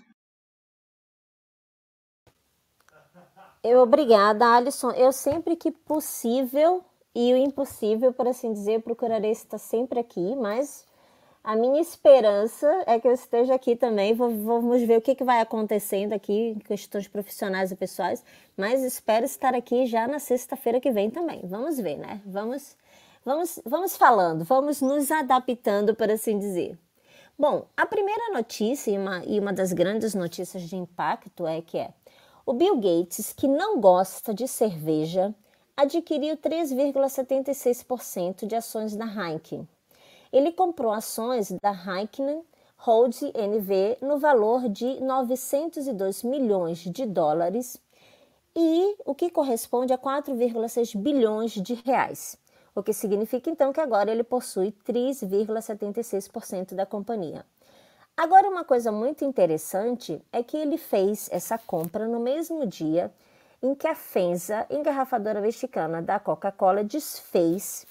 [3.63, 4.91] Eu, obrigada, Alisson.
[4.93, 10.87] Eu sempre que possível e o impossível, por assim dizer, procurarei estar sempre aqui, mas
[11.45, 14.15] a minha esperança é que eu esteja aqui também.
[14.15, 18.25] Vamos ver o que, vai acontecendo aqui em questões profissionais e pessoais,
[18.57, 21.41] mas espero estar aqui já na sexta-feira que vem também.
[21.45, 22.21] Vamos ver, né?
[22.27, 22.77] Vamos
[23.25, 26.79] Vamos, vamos falando, vamos nos adaptando, por assim dizer.
[27.39, 31.79] Bom, a primeira notícia e uma, e uma das grandes notícias de impacto é que
[31.79, 31.91] é
[32.51, 35.33] o Bill Gates, que não gosta de cerveja,
[35.77, 39.69] adquiriu 3,76% de ações da Heineken.
[40.33, 42.43] Ele comprou ações da Heineken
[42.79, 47.81] Hold NV no valor de 902 milhões de dólares
[48.57, 52.37] e o que corresponde a 4,6 bilhões de reais
[52.75, 57.45] o que significa então que agora ele possui 3,76% da companhia.
[58.23, 63.11] Agora, uma coisa muito interessante é que ele fez essa compra no mesmo dia
[63.63, 67.87] em que a FENSA, engarrafadora mexicana da Coca-Cola, desfez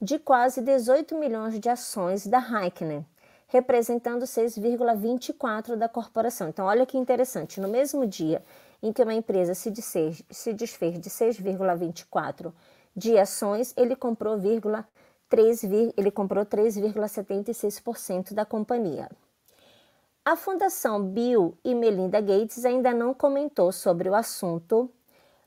[0.00, 3.04] de quase 18 milhões de ações da Heineken,
[3.48, 6.48] representando 6,24% da corporação.
[6.48, 8.40] Então, olha que interessante, no mesmo dia
[8.80, 12.52] em que uma empresa se, desfez, se desfez de 6,24%
[12.94, 14.38] de ações, ele comprou,
[15.28, 15.64] 3,
[15.96, 19.10] ele comprou 3,76% da companhia.
[20.24, 24.88] A Fundação Bill e Melinda Gates ainda não comentou sobre o assunto,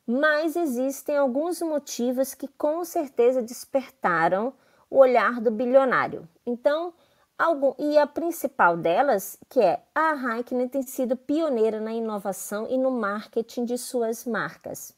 [0.05, 4.53] mas existem alguns motivos que com certeza despertaram
[4.89, 6.27] o olhar do bilionário.
[6.45, 6.93] Então,
[7.37, 12.77] algum, e a principal delas, que é a Heineken tem sido pioneira na inovação e
[12.77, 14.93] no marketing de suas marcas.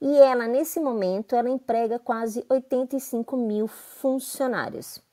[0.00, 5.04] E ela, nesse momento, ela emprega quase 85 mil funcionários.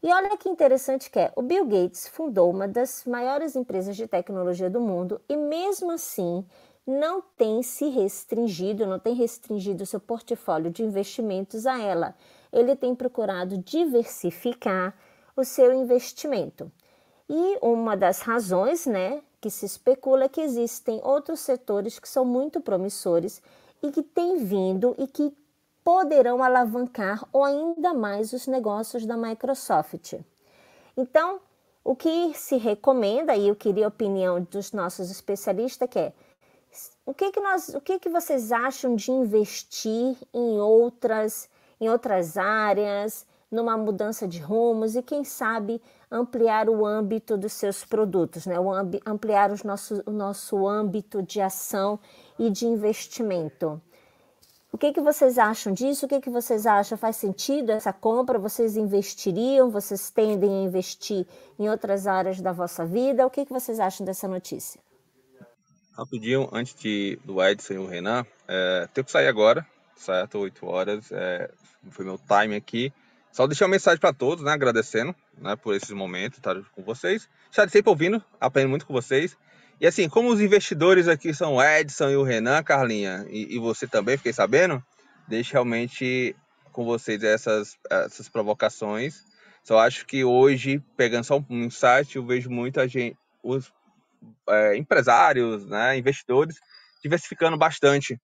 [0.00, 4.06] E olha que interessante que é, o Bill Gates fundou uma das maiores empresas de
[4.06, 6.46] tecnologia do mundo e mesmo assim
[6.86, 12.14] não tem se restringido, não tem restringido seu portfólio de investimentos a ela.
[12.52, 14.96] Ele tem procurado diversificar
[15.36, 16.70] o seu investimento.
[17.28, 22.24] E uma das razões, né, que se especula é que existem outros setores que são
[22.24, 23.42] muito promissores
[23.82, 25.36] e que têm vindo e que
[25.88, 30.20] poderão alavancar ou ainda mais os negócios da Microsoft.
[30.94, 31.40] Então,
[31.82, 36.12] o que se recomenda, e eu queria a opinião dos nossos especialistas, que é
[37.06, 41.48] o que, que, nós, o que, que vocês acham de investir em outras,
[41.80, 47.82] em outras áreas, numa mudança de rumos e, quem sabe, ampliar o âmbito dos seus
[47.82, 48.56] produtos, né?
[49.06, 51.98] ampliar os nossos, o nosso âmbito de ação
[52.38, 53.80] e de investimento.
[54.70, 56.04] O que, que vocês acham disso?
[56.04, 56.98] O que, que vocês acham?
[56.98, 58.38] Faz sentido essa compra?
[58.38, 59.70] Vocês investiriam?
[59.70, 61.26] Vocês tendem a investir
[61.58, 63.26] em outras áreas da vossa vida?
[63.26, 64.80] O que, que vocês acham dessa notícia?
[65.96, 70.38] Rapidinho, antes de, do Edson e o Renan, é, tenho que sair agora, certo?
[70.38, 71.50] 8 horas, é,
[71.90, 72.92] foi meu time aqui.
[73.32, 74.52] Só deixar uma mensagem para todos, né?
[74.52, 77.28] Agradecendo né, por esses momentos, estar com vocês.
[77.50, 79.36] Já sempre ouvindo, aprendo muito com vocês.
[79.80, 83.58] E assim, como os investidores aqui são o Edson e o Renan, Carlinha, e, e
[83.58, 84.82] você também, fiquei sabendo,
[85.28, 86.34] deixo realmente
[86.72, 89.22] com vocês essas, essas provocações.
[89.62, 93.72] Só acho que hoje, pegando só um insight, eu vejo muita gente, os
[94.48, 96.56] é, empresários, né, investidores,
[97.02, 98.18] diversificando bastante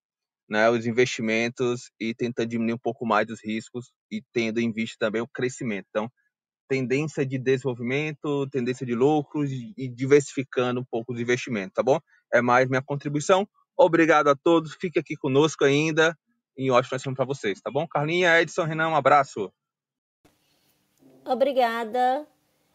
[0.48, 4.96] né, os investimentos e tentando diminuir um pouco mais os riscos e tendo em vista
[4.98, 5.86] também o crescimento.
[5.90, 6.10] Então,
[6.74, 12.00] tendência de desenvolvimento, tendência de lucros e diversificando um pouco os investimentos, tá bom?
[12.32, 13.48] É mais minha contribuição.
[13.76, 14.74] Obrigado a todos.
[14.74, 16.18] Fique aqui conosco ainda.
[16.58, 17.86] E ótimo semana para vocês, tá bom?
[17.86, 19.52] Carlinha, Edson, Renan, um abraço.
[21.24, 22.26] Obrigada.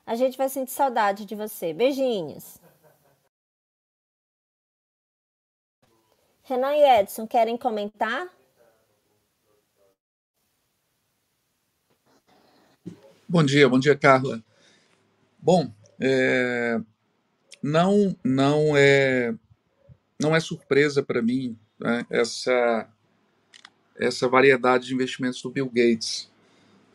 [0.05, 1.73] A gente vai sentir saudade de você.
[1.73, 2.57] Beijinhos.
[6.43, 8.29] Renan e Edson, querem comentar?
[13.31, 14.43] Bom dia, bom dia, Carla.
[15.37, 16.81] Bom, é,
[17.61, 19.35] não, não é,
[20.19, 22.89] não é surpresa para mim né, essa
[23.99, 26.27] essa variedade de investimentos do Bill Gates.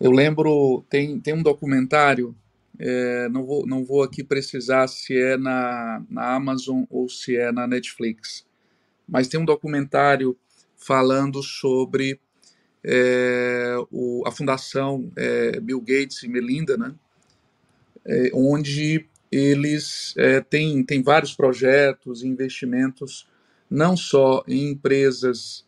[0.00, 2.34] Eu lembro tem tem um documentário,
[2.80, 7.52] é, não vou não vou aqui precisar se é na, na Amazon ou se é
[7.52, 8.44] na Netflix,
[9.08, 10.36] mas tem um documentário
[10.76, 12.20] falando sobre
[12.84, 16.94] é, o, a fundação é, Bill Gates e Melinda, né,
[18.04, 23.26] é, onde eles é, têm, têm vários projetos e investimentos,
[23.70, 25.64] não só em empresas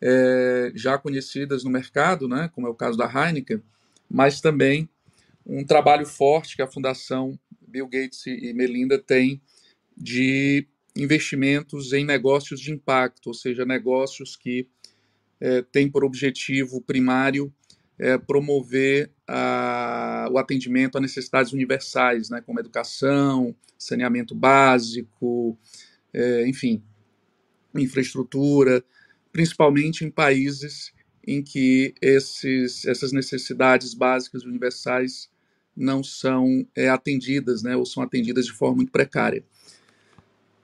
[0.00, 3.62] é, já conhecidas no mercado, né, como é o caso da Heineken,
[4.08, 4.88] mas também
[5.46, 9.40] um trabalho forte que a Fundação Bill Gates e Melinda tem
[9.96, 14.68] de investimentos em negócios de impacto, ou seja, negócios que
[15.40, 17.52] é, tem por objetivo primário
[17.98, 25.58] é, promover a, o atendimento a necessidades universais, né, como educação, saneamento básico,
[26.12, 26.82] é, enfim,
[27.74, 28.84] infraestrutura,
[29.32, 30.92] principalmente em países
[31.26, 35.28] em que esses, essas necessidades básicas universais
[35.76, 39.44] não são é, atendidas, né, ou são atendidas de forma muito precária.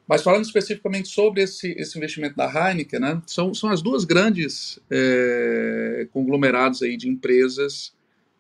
[0.07, 4.79] Mas falando especificamente sobre esse, esse investimento da Heineken, né, são, são as duas grandes
[4.91, 7.93] é, conglomerados aí de empresas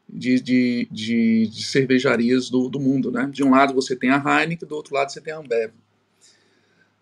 [0.06, 3.10] de, de, de, de, cervejarias do, do mundo.
[3.10, 3.28] Né?
[3.32, 5.72] De um lado você tem a Heineken, do outro lado você tem a Ambev.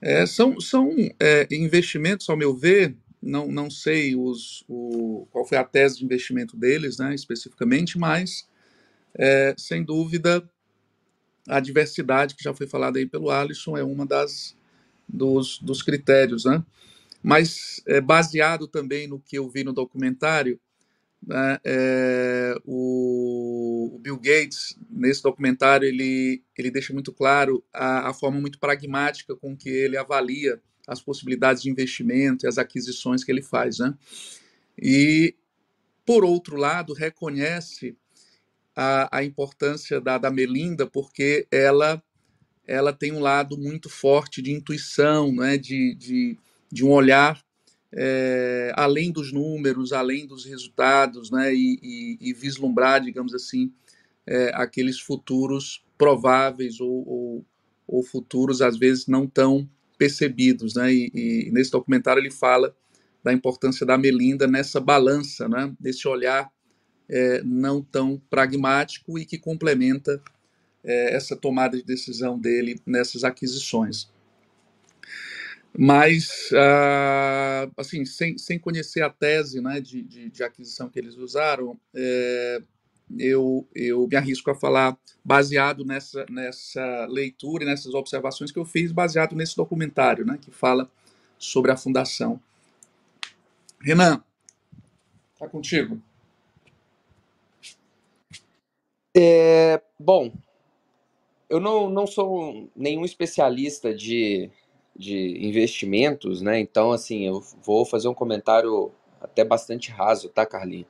[0.00, 5.58] É, são são é, investimentos, ao meu ver, não, não sei os, o, qual foi
[5.58, 8.48] a tese de investimento deles né, especificamente, mas,
[9.16, 10.42] é, sem dúvida,
[11.48, 14.56] a diversidade que já foi falada aí pelo Alisson é uma das
[15.08, 16.64] dos, dos critérios, né?
[17.22, 20.58] mas é, baseado também no que eu vi no documentário,
[21.24, 28.14] né, é, o, o, Bill Gates, nesse documentário, ele, ele deixa muito claro a, a,
[28.14, 33.30] forma muito pragmática com que ele avalia as possibilidades de investimento e as aquisições que
[33.30, 33.78] ele faz.
[33.78, 33.94] Né?
[34.76, 35.36] E,
[36.04, 37.96] por outro lado, reconhece
[38.74, 42.02] a, a importância da, da Melinda, porque ela,
[42.66, 45.56] ela tem um lado muito forte de intuição, né?
[45.56, 46.38] de, de,
[46.70, 47.42] de um olhar
[47.94, 53.70] é, além dos números, além dos resultados, né, e, e, e vislumbrar, digamos assim,
[54.26, 57.46] é, aqueles futuros prováveis ou, ou,
[57.86, 60.92] ou, futuros às vezes não tão percebidos, né?
[60.92, 62.74] E, e, nesse documentário ele fala
[63.22, 65.72] da importância da Melinda nessa balança, né?
[65.78, 66.50] Desse olhar
[67.08, 70.20] é, não tão pragmático e que complementa
[70.84, 74.10] é, essa tomada de decisão dele nessas aquisições.
[75.76, 81.16] Mas, uh, assim, sem, sem conhecer a tese né, de, de, de aquisição que eles
[81.16, 82.62] usaram, é,
[83.18, 88.66] eu, eu me arrisco a falar baseado nessa, nessa leitura e nessas observações que eu
[88.66, 90.90] fiz, baseado nesse documentário né, que fala
[91.38, 92.38] sobre a fundação.
[93.80, 94.22] Renan,
[95.32, 96.00] está contigo.
[99.14, 100.32] É, bom,
[101.48, 104.50] eu não, não sou nenhum especialista de
[104.94, 106.60] de investimentos, né?
[106.60, 110.86] Então, assim, eu vou fazer um comentário até bastante raso, tá, Carlinhos?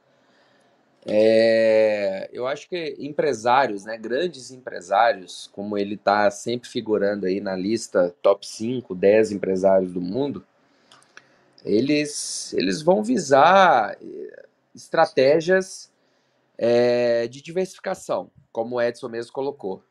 [1.04, 7.56] É, eu acho que empresários, né, grandes empresários, como ele está sempre figurando aí na
[7.56, 10.46] lista top 5, 10 empresários do mundo,
[11.64, 15.91] eles, eles vão visar eh, estratégias
[16.64, 19.82] é, de diversificação, como o Edson mesmo colocou.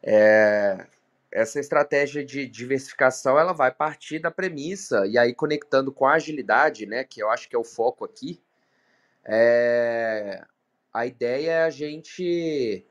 [0.00, 0.86] É,
[1.32, 6.86] essa estratégia de diversificação ela vai partir da premissa e aí conectando com a agilidade,
[6.86, 8.40] né, que eu acho que é o foco aqui.
[9.24, 10.44] É,
[10.94, 12.86] a ideia é a gente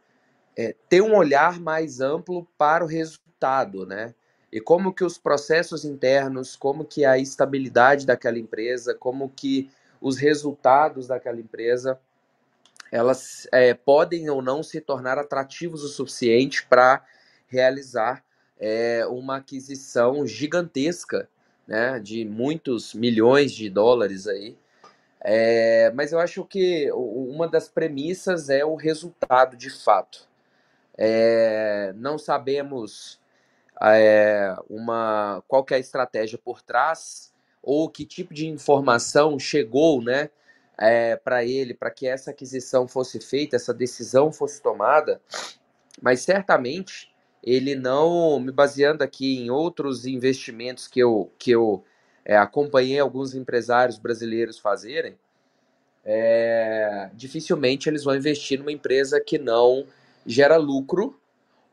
[0.57, 4.13] é, ter um olhar mais amplo para o resultado, né?
[4.51, 9.69] E como que os processos internos, como que a estabilidade daquela empresa, como que
[10.01, 11.99] os resultados daquela empresa,
[12.91, 17.03] elas é, podem ou não se tornar atrativos o suficiente para
[17.47, 18.23] realizar
[18.59, 21.29] é, uma aquisição gigantesca,
[21.67, 24.57] né, de muitos milhões de dólares aí.
[25.21, 30.27] É, mas eu acho que uma das premissas é o resultado de fato.
[30.97, 33.19] É, não sabemos
[33.81, 40.29] é, uma qual é a estratégia por trás ou que tipo de informação chegou, né,
[40.79, 45.21] é, para ele, para que essa aquisição fosse feita, essa decisão fosse tomada.
[46.01, 47.13] Mas certamente
[47.43, 51.83] ele não, me baseando aqui em outros investimentos que eu, que eu
[52.23, 55.17] é, acompanhei alguns empresários brasileiros fazerem,
[56.05, 59.85] é, dificilmente eles vão investir numa empresa que não
[60.25, 61.19] gera lucro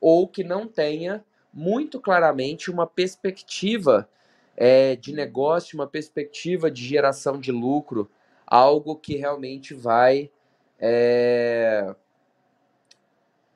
[0.01, 4.09] ou que não tenha muito claramente uma perspectiva
[4.57, 8.11] é, de negócio, uma perspectiva de geração de lucro,
[8.47, 10.31] algo que realmente vai
[10.79, 11.95] é,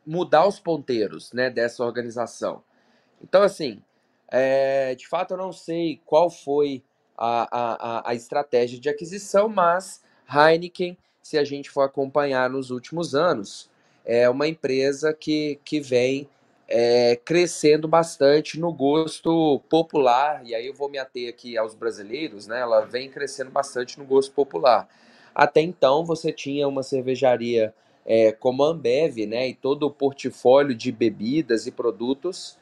[0.07, 2.63] mudar os ponteiros né, dessa organização.
[3.23, 3.83] Então, assim,
[4.29, 6.83] é, de fato eu não sei qual foi
[7.17, 13.15] a, a, a estratégia de aquisição, mas Heineken, se a gente for acompanhar nos últimos
[13.15, 13.71] anos,
[14.05, 16.29] é uma empresa que, que vem
[16.71, 22.47] é, crescendo bastante no gosto popular, e aí eu vou me ater aqui aos brasileiros,
[22.47, 22.61] né?
[22.61, 24.89] Ela vem crescendo bastante no gosto popular.
[25.35, 27.75] Até então você tinha uma cervejaria
[28.07, 32.57] é, como a Ambev, né, e todo o portfólio de bebidas e produtos,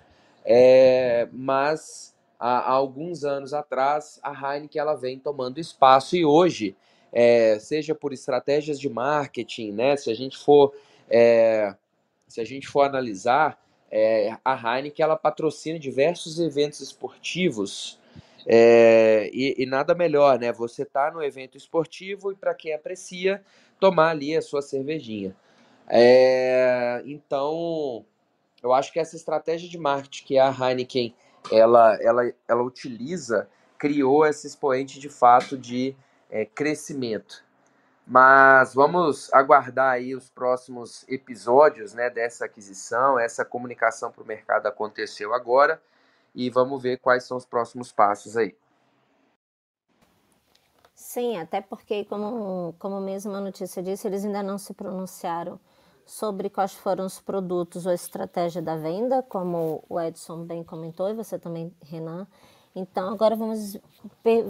[0.44, 6.16] é, mas há, há, alguns anos atrás a Heineken ela vem tomando espaço.
[6.16, 6.74] E hoje,
[7.12, 10.72] é, seja por estratégias de marketing, né, se a gente for
[11.10, 11.74] é,
[12.26, 13.58] se a gente for analisar,
[13.90, 17.98] é, a Heineken ela patrocina diversos eventos esportivos
[18.46, 20.52] é, e, e, nada melhor, né?
[20.52, 23.42] Você tá no evento esportivo e para quem aprecia,
[23.78, 25.36] tomar ali a sua cervejinha.
[25.86, 28.04] É, então,
[28.62, 31.14] eu acho que essa estratégia de marketing que a Heineken
[31.50, 33.48] ela, ela, ela utiliza
[33.78, 35.94] criou esse expoente de fato de
[36.30, 37.44] é, crescimento.
[38.10, 43.18] Mas vamos aguardar aí os próximos episódios né, dessa aquisição.
[43.18, 45.78] Essa comunicação para o mercado aconteceu agora
[46.34, 48.56] e vamos ver quais são os próximos passos aí.
[50.94, 55.60] Sim, até porque, como, como mesmo a notícia disse, eles ainda não se pronunciaram
[56.06, 61.14] sobre quais foram os produtos ou estratégia da venda, como o Edson bem comentou, e
[61.14, 62.26] você também, Renan.
[62.78, 63.76] Então, agora vamos,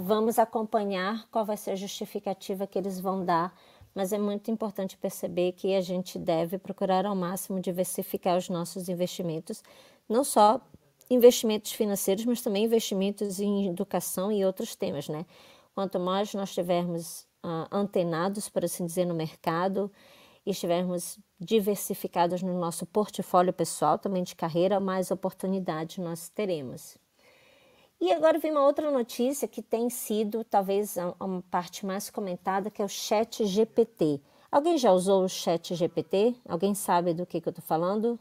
[0.04, 3.58] vamos acompanhar qual vai ser a justificativa que eles vão dar,
[3.94, 8.86] mas é muito importante perceber que a gente deve procurar ao máximo diversificar os nossos
[8.90, 9.62] investimentos,
[10.06, 10.60] não só
[11.08, 15.24] investimentos financeiros, mas também investimentos em educação e outros temas, né?
[15.74, 19.90] Quanto mais nós tivermos uh, antenados, por assim dizer, no mercado
[20.44, 26.98] e estivermos diversificados no nosso portfólio pessoal, também de carreira, mais oportunidades nós teremos.
[28.00, 32.70] E agora vem uma outra notícia que tem sido talvez a, a parte mais comentada,
[32.70, 34.20] que é o Chat GPT.
[34.50, 36.34] Alguém já usou o Chat GPT?
[36.48, 38.18] Alguém sabe do que, que eu estou falando?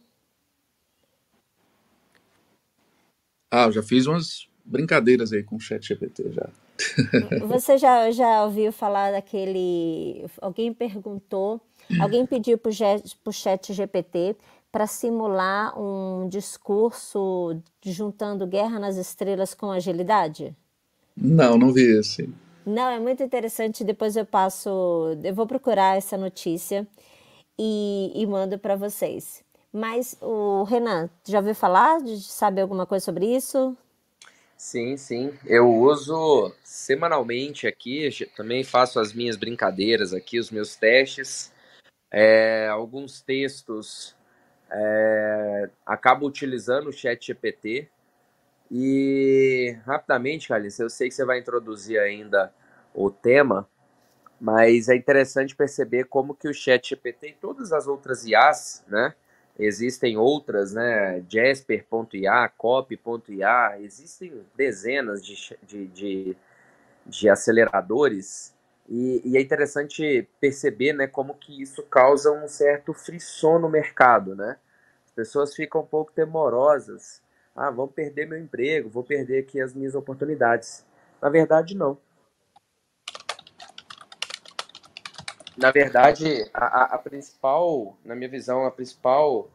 [3.51, 6.49] Ah, eu já fiz umas brincadeiras aí com o Chat GPT já.
[7.47, 10.25] Você já, já ouviu falar daquele.
[10.41, 11.61] Alguém perguntou,
[11.99, 14.35] alguém pediu para o Chat GPT
[14.77, 20.55] para simular um discurso juntando Guerra nas Estrelas com agilidade?
[21.15, 22.31] Não, não vi esse.
[22.63, 23.83] Não, é muito interessante.
[23.83, 26.85] Depois eu passo, eu vou procurar essa notícia
[27.57, 29.43] e, e mando para vocês.
[29.73, 31.99] Mas o Renan, já ouviu falar?
[32.19, 33.75] Sabe alguma coisa sobre isso?
[34.55, 35.33] Sim, sim.
[35.47, 41.51] Eu uso semanalmente aqui, também faço as minhas brincadeiras aqui, os meus testes.
[42.11, 44.15] É, alguns textos
[44.69, 47.89] é, acabo utilizando o chat GPT.
[48.69, 52.53] E rapidamente, Carlinhos, eu sei que você vai introduzir ainda
[52.93, 53.67] o tema,
[54.39, 59.13] mas é interessante perceber como que o chat GPT e todas as outras IAs, né?
[59.57, 61.23] Existem outras, né?
[61.27, 66.37] Jasper.ia, Copy.ia, existem dezenas de, de, de,
[67.05, 68.53] de aceleradores
[68.89, 74.35] e, e, é interessante perceber né, como que isso causa um certo frisson no mercado.
[74.35, 74.57] Né?
[75.05, 77.21] As pessoas ficam um pouco temorosas.
[77.55, 80.85] Ah, vão perder meu emprego, vou perder aqui as minhas oportunidades.
[81.21, 81.97] Na verdade, não.
[85.57, 89.49] na verdade, a, a, principal, na minha visão, a principal,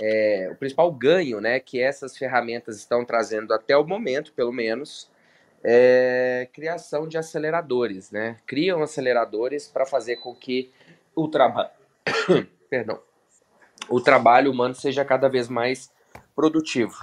[0.00, 5.10] é, o principal ganho, né, que essas ferramentas estão trazendo até o momento, pelo menos,
[5.64, 8.36] é criação de aceleradores, né?
[8.46, 10.72] Criam aceleradores para fazer com que
[11.14, 11.70] o trabalho,
[12.68, 12.98] perdão,
[13.88, 15.90] o trabalho humano seja cada vez mais
[16.34, 16.94] produtivo.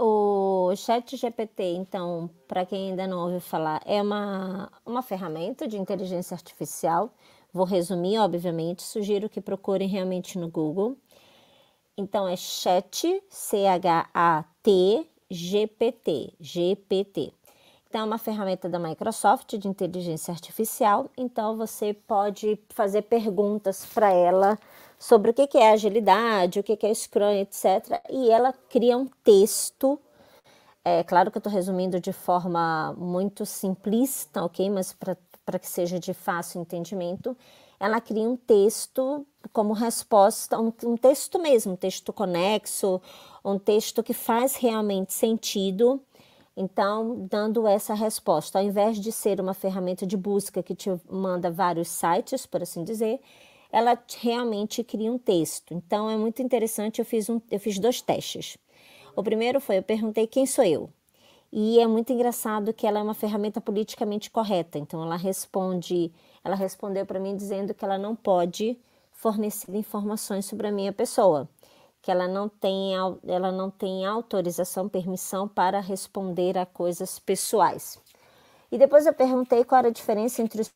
[0.00, 5.76] O Chat GPT, então, para quem ainda não ouviu falar, é uma, uma ferramenta de
[5.76, 7.12] inteligência artificial.
[7.52, 10.96] Vou resumir, obviamente, sugiro que procurem realmente no Google.
[11.96, 17.32] Então, é Chat, C-H-A-T, GPT, GPT.
[17.88, 21.10] Então, é uma ferramenta da Microsoft de inteligência artificial.
[21.16, 24.58] Então, você pode fazer perguntas para ela
[24.98, 28.02] sobre o que é agilidade, o que é Scrum, etc.
[28.10, 29.98] E ela cria um texto.
[30.84, 34.68] É claro que eu estou resumindo de forma muito simplista, ok?
[34.68, 37.34] Mas para que seja de fácil entendimento,
[37.80, 43.00] ela cria um texto como resposta, um, um texto mesmo, um texto conexo,
[43.50, 46.00] um texto que faz realmente sentido.
[46.56, 51.50] Então, dando essa resposta, ao invés de ser uma ferramenta de busca que te manda
[51.50, 53.20] vários sites, por assim dizer,
[53.70, 55.72] ela realmente cria um texto.
[55.72, 56.98] Então é muito interessante.
[56.98, 58.58] Eu fiz, um, eu fiz dois testes.
[59.14, 60.90] O primeiro foi: eu perguntei quem sou eu.
[61.50, 64.78] E é muito engraçado que ela é uma ferramenta politicamente correta.
[64.78, 66.12] Então ela responde,
[66.44, 68.78] ela respondeu para mim dizendo que ela não pode
[69.12, 71.48] fornecer informações sobre a minha pessoa,
[72.02, 72.94] que ela não tem,
[73.26, 77.98] ela não tem autorização, permissão para responder a coisas pessoais.
[78.70, 80.70] E depois eu perguntei qual era a diferença entre os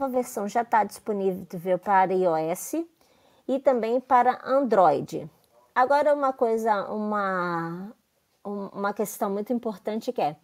[0.00, 2.86] nova versão já está disponível para iOS
[3.46, 5.30] e também para Android.
[5.74, 7.92] Agora uma coisa, uma,
[8.42, 10.36] uma questão muito importante que é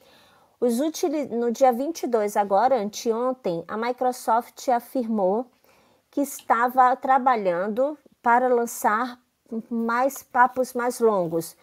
[0.60, 0.78] os
[1.30, 5.46] no dia 22 agora, anteontem, a Microsoft afirmou
[6.10, 9.18] que estava trabalhando para lançar
[9.70, 11.56] mais papos mais longos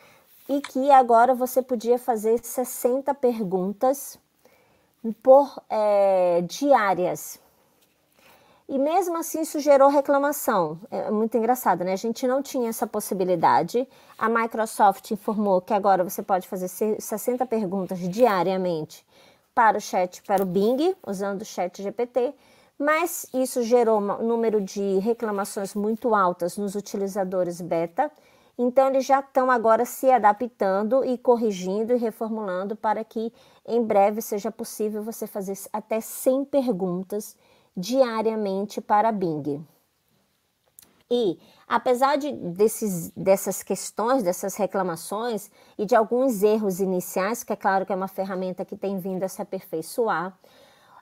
[0.47, 4.17] e que agora você podia fazer 60 perguntas
[5.21, 7.42] por é, diárias.
[8.67, 10.79] E mesmo assim isso gerou reclamação.
[10.89, 11.93] É muito engraçado, né?
[11.93, 13.87] A gente não tinha essa possibilidade.
[14.17, 19.05] A Microsoft informou que agora você pode fazer 60 perguntas diariamente
[19.53, 22.33] para o chat, para o Bing, usando o chat GPT,
[22.79, 28.11] mas isso gerou um número de reclamações muito altas nos utilizadores beta.
[28.57, 33.33] Então, eles já estão agora se adaptando e corrigindo e reformulando para que
[33.67, 37.35] em breve seja possível você fazer até 100 perguntas
[37.75, 39.65] diariamente para Bing.
[41.09, 47.55] E, apesar de desses, dessas questões, dessas reclamações e de alguns erros iniciais, que é
[47.55, 50.37] claro que é uma ferramenta que tem vindo a se aperfeiçoar,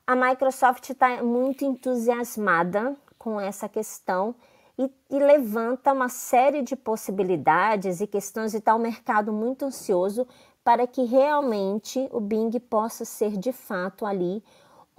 [0.05, 4.35] a Microsoft está muito entusiasmada com essa questão
[4.77, 9.65] e, e, levanta uma série de possibilidades e questões e está o um mercado muito
[9.65, 10.27] ansioso
[10.63, 14.43] para que realmente o Bing possa ser de fato ali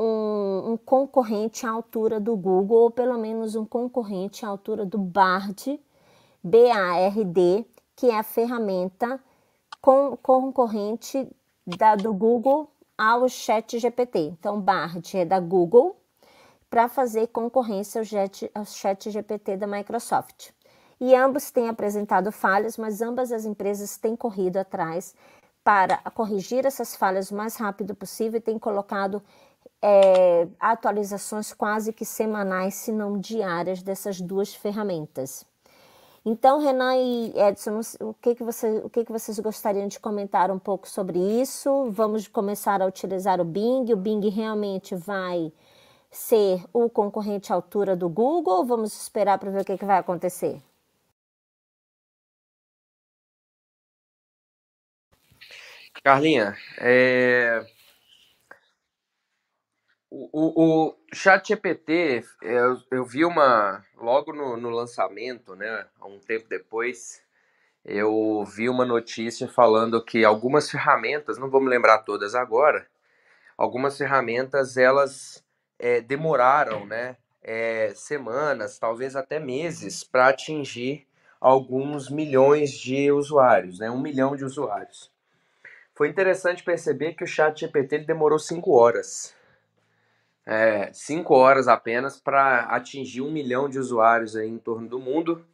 [0.02, 4.98] um, um, concorrente à altura do Google, ou pelo menos um concorrente à altura do
[4.98, 5.80] Bard,
[6.42, 9.20] B-A-R-D, que é a ferramenta
[9.80, 11.28] com, concorrente
[11.64, 14.18] da, do Google ao Chat GPT.
[14.18, 15.96] Então, Bard é da Google
[16.68, 20.50] para fazer concorrência ao Chat, ao Chat GPT da Microsoft.
[21.00, 25.14] E ambos têm apresentado falhas, mas ambas as empresas têm corrido atrás
[25.64, 29.22] para corrigir essas falhas o mais rápido possível e têm colocado
[29.82, 35.44] é, atualizações quase que semanais, se não diárias, dessas duas ferramentas.
[36.24, 40.52] Então, Renan e Edson, o que, que, você, o que, que vocês gostariam de comentar
[40.52, 41.90] um pouco sobre isso?
[41.90, 43.92] Vamos começar a utilizar o Bing.
[43.92, 45.52] O Bing realmente vai
[46.12, 49.98] ser o concorrente à altura do Google vamos esperar para ver o que, que vai
[49.98, 50.60] acontecer?
[56.04, 57.64] Carlinha, é,
[60.12, 63.82] o, o chat GPT, eu, eu vi uma.
[63.96, 65.86] Logo no, no lançamento, né?
[66.04, 67.22] Um tempo depois,
[67.82, 72.86] eu vi uma notícia falando que algumas ferramentas, não vou me lembrar todas agora,
[73.56, 75.42] algumas ferramentas elas
[75.78, 77.16] é, demoraram, né?
[77.42, 81.08] É, semanas, talvez até meses, para atingir
[81.40, 83.90] alguns milhões de usuários, né?
[83.90, 85.10] Um milhão de usuários.
[85.94, 89.34] Foi interessante perceber que o chat GPT demorou cinco horas
[90.46, 95.44] é, cinco horas apenas para atingir um milhão de usuários aí em torno do mundo.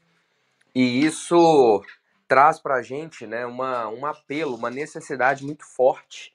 [0.75, 1.83] E isso
[2.27, 6.35] traz para a gente né, uma, um apelo, uma necessidade muito forte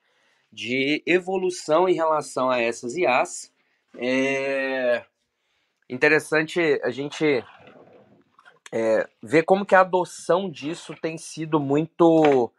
[0.51, 3.51] de evolução em relação a essas IAs.
[3.97, 5.03] É
[5.89, 7.43] interessante a gente
[8.71, 12.51] é, ver como que a adoção disso tem sido muito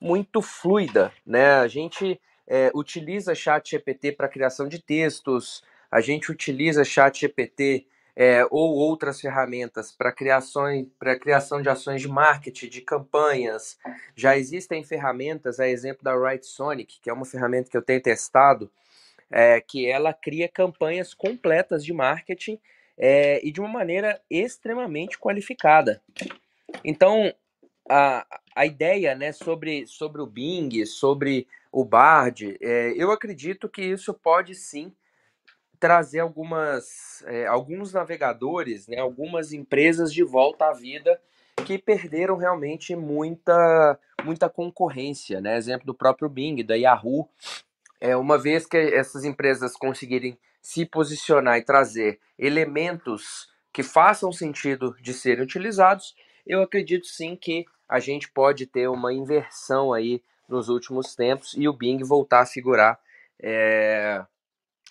[0.00, 1.54] muito fluida, né?
[1.54, 7.86] A gente é, utiliza chat GPT para criação de textos, a gente utiliza chat GPT
[8.16, 10.12] é, ou outras ferramentas para
[10.98, 13.78] para criação de ações de marketing, de campanhas.
[14.16, 18.02] Já existem ferramentas, a exemplo da Write Sonic, que é uma ferramenta que eu tenho
[18.02, 18.70] testado,
[19.30, 22.58] é, que ela cria campanhas completas de marketing
[22.96, 26.02] é, e de uma maneira extremamente qualificada.
[26.82, 27.32] Então,
[27.88, 28.26] a,
[28.56, 34.14] a ideia né, sobre, sobre o Bing, sobre o Bard, é, eu acredito que isso
[34.14, 34.92] pode sim
[35.78, 41.20] trazer algumas, é, alguns navegadores, né, algumas empresas de volta à vida
[41.64, 45.40] que perderam realmente muita, muita concorrência.
[45.40, 45.56] Né?
[45.56, 47.28] Exemplo do próprio Bing, da Yahoo.
[48.00, 54.94] É, uma vez que essas empresas conseguirem se posicionar e trazer elementos que façam sentido
[55.00, 56.14] de serem utilizados,
[56.46, 61.68] eu acredito sim que a gente pode ter uma inversão aí nos últimos tempos e
[61.68, 62.98] o Bing voltar a figurar
[63.38, 64.24] é,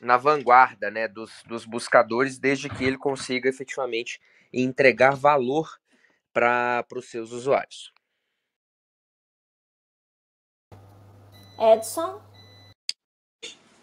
[0.01, 4.21] na vanguarda né, dos, dos buscadores, desde que ele consiga efetivamente
[4.53, 5.79] entregar valor
[6.31, 7.91] para os seus usuários.
[11.59, 12.21] Edson?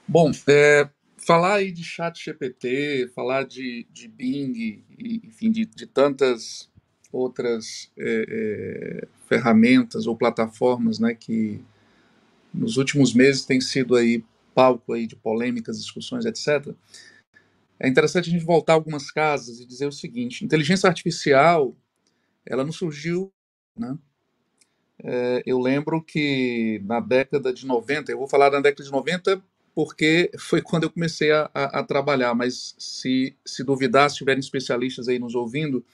[0.07, 4.85] Bom, é, falar aí de chat GPT, falar de, de Bing,
[5.25, 6.70] enfim, de, de tantas
[7.15, 11.62] outras é, é, ferramentas ou plataformas né, que
[12.53, 16.75] nos últimos meses têm sido aí palco aí de polêmicas, discussões, etc.
[17.79, 21.75] é interessante a gente voltar algumas casas e dizer o seguinte: inteligência artificial,
[22.47, 23.33] ela não surgiu,
[23.77, 23.97] né?
[25.03, 29.43] É, eu lembro que na década de 90, eu vou falar da década de 90
[29.75, 34.39] porque foi quando eu comecei a, a, a trabalhar, mas se, se duvidar, se tiverem
[34.39, 35.85] especialistas aí nos ouvindo,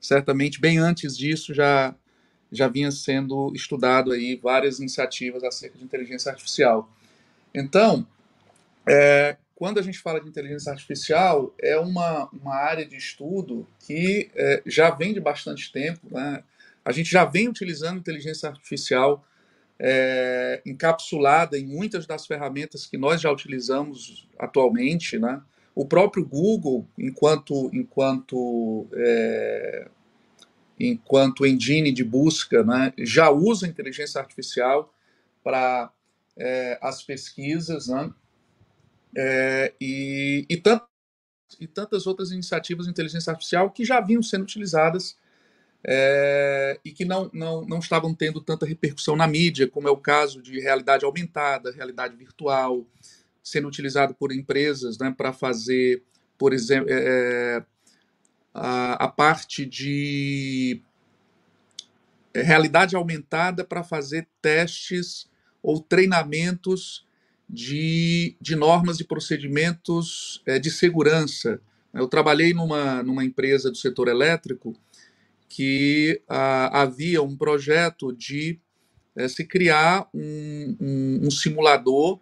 [0.00, 1.94] certamente bem antes disso já
[2.50, 6.90] já vinha sendo estudado aí várias iniciativas acerca de inteligência artificial.
[7.54, 8.06] Então,
[8.88, 14.30] é, quando a gente fala de inteligência artificial, é uma, uma área de estudo que
[14.34, 16.00] é, já vem de bastante tempo.
[16.10, 16.42] Né?
[16.84, 19.24] A gente já vem utilizando inteligência artificial
[19.78, 25.18] é, encapsulada em muitas das ferramentas que nós já utilizamos atualmente.
[25.18, 25.40] Né?
[25.78, 29.88] O próprio Google, enquanto, enquanto, é,
[30.78, 34.92] enquanto engine de busca, né, já usa inteligência artificial
[35.44, 35.92] para
[36.36, 37.86] é, as pesquisas.
[37.88, 38.12] Né?
[39.16, 40.82] é, e, e, tant,
[41.60, 45.16] e, tantas outras iniciativas de inteligência artificial que já vinham sendo utilizadas
[45.84, 49.96] é, e que não, não, não estavam tendo tanta repercussão na mídia, como é o
[49.96, 52.84] caso de realidade aumentada, realidade virtual,
[53.50, 56.02] sendo utilizado por empresas né, para fazer,
[56.36, 57.64] por exemplo, é, é,
[58.54, 60.82] a, a parte de
[62.34, 65.28] é, realidade aumentada para fazer testes
[65.62, 67.06] ou treinamentos
[67.48, 71.60] de, de normas e procedimentos é, de segurança.
[71.94, 74.78] Eu trabalhei numa, numa empresa do setor elétrico
[75.48, 78.60] que ah, havia um projeto de
[79.16, 82.20] é, se criar um, um, um simulador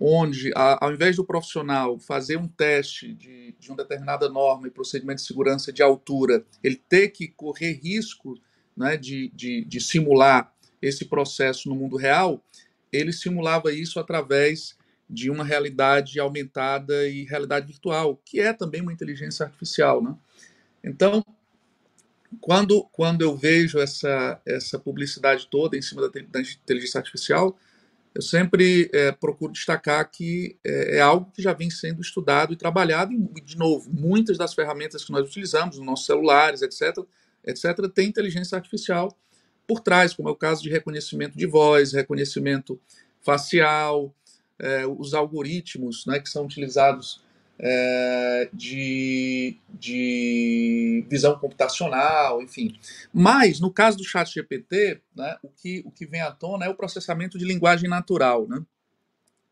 [0.00, 4.70] onde, a, ao invés do profissional fazer um teste de, de uma determinada norma e
[4.70, 8.38] procedimento de segurança de altura, ele ter que correr risco
[8.76, 12.40] né, de, de, de simular esse processo no mundo real,
[12.92, 14.78] ele simulava isso através
[15.10, 20.14] de uma realidade aumentada e realidade virtual, que é também uma inteligência artificial, né?
[20.84, 21.24] Então,
[22.40, 27.58] quando, quando eu vejo essa, essa publicidade toda em cima da, da inteligência artificial,
[28.14, 32.56] eu sempre é, procuro destacar que é, é, algo que já vem sendo estudado e
[32.56, 36.98] trabalhado, e, de novo, muitas das ferramentas que nós utilizamos, nos nossos celulares, etc.,
[37.44, 39.16] etc., tem inteligência artificial
[39.66, 42.80] por trás, como é o caso de reconhecimento de voz, reconhecimento
[43.20, 44.14] facial,
[44.58, 47.22] é, os algoritmos né, que são utilizados
[47.58, 52.78] é, de, de visão computacional, enfim.
[53.12, 56.68] Mas, no caso do chat GPT, né, o, que, o que vem à tona é
[56.68, 58.46] o processamento de linguagem natural.
[58.46, 58.62] Né?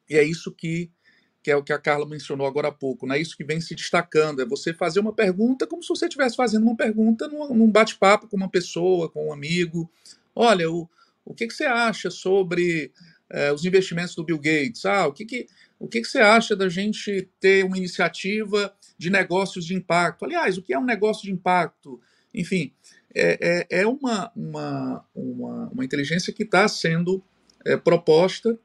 [0.09, 0.90] E é isso que,
[1.42, 3.18] que é o que a Carla mencionou agora há pouco, né?
[3.18, 6.62] isso que vem se destacando, é você fazer uma pergunta como se você estivesse fazendo
[6.62, 9.90] uma pergunta num, num bate-papo com uma pessoa, com um amigo.
[10.34, 10.88] Olha, o,
[11.24, 12.92] o que, que você acha sobre
[13.30, 14.84] é, os investimentos do Bill Gates.
[14.84, 15.46] Ah, o que, que,
[15.78, 20.24] o que, que você acha da gente ter uma iniciativa de negócios de impacto?
[20.24, 22.00] Aliás, o que é um negócio de impacto?
[22.32, 22.72] Enfim,
[23.14, 27.22] é, é, é uma, uma, uma, uma, inteligência que está sendo
[27.64, 28.58] é, proposta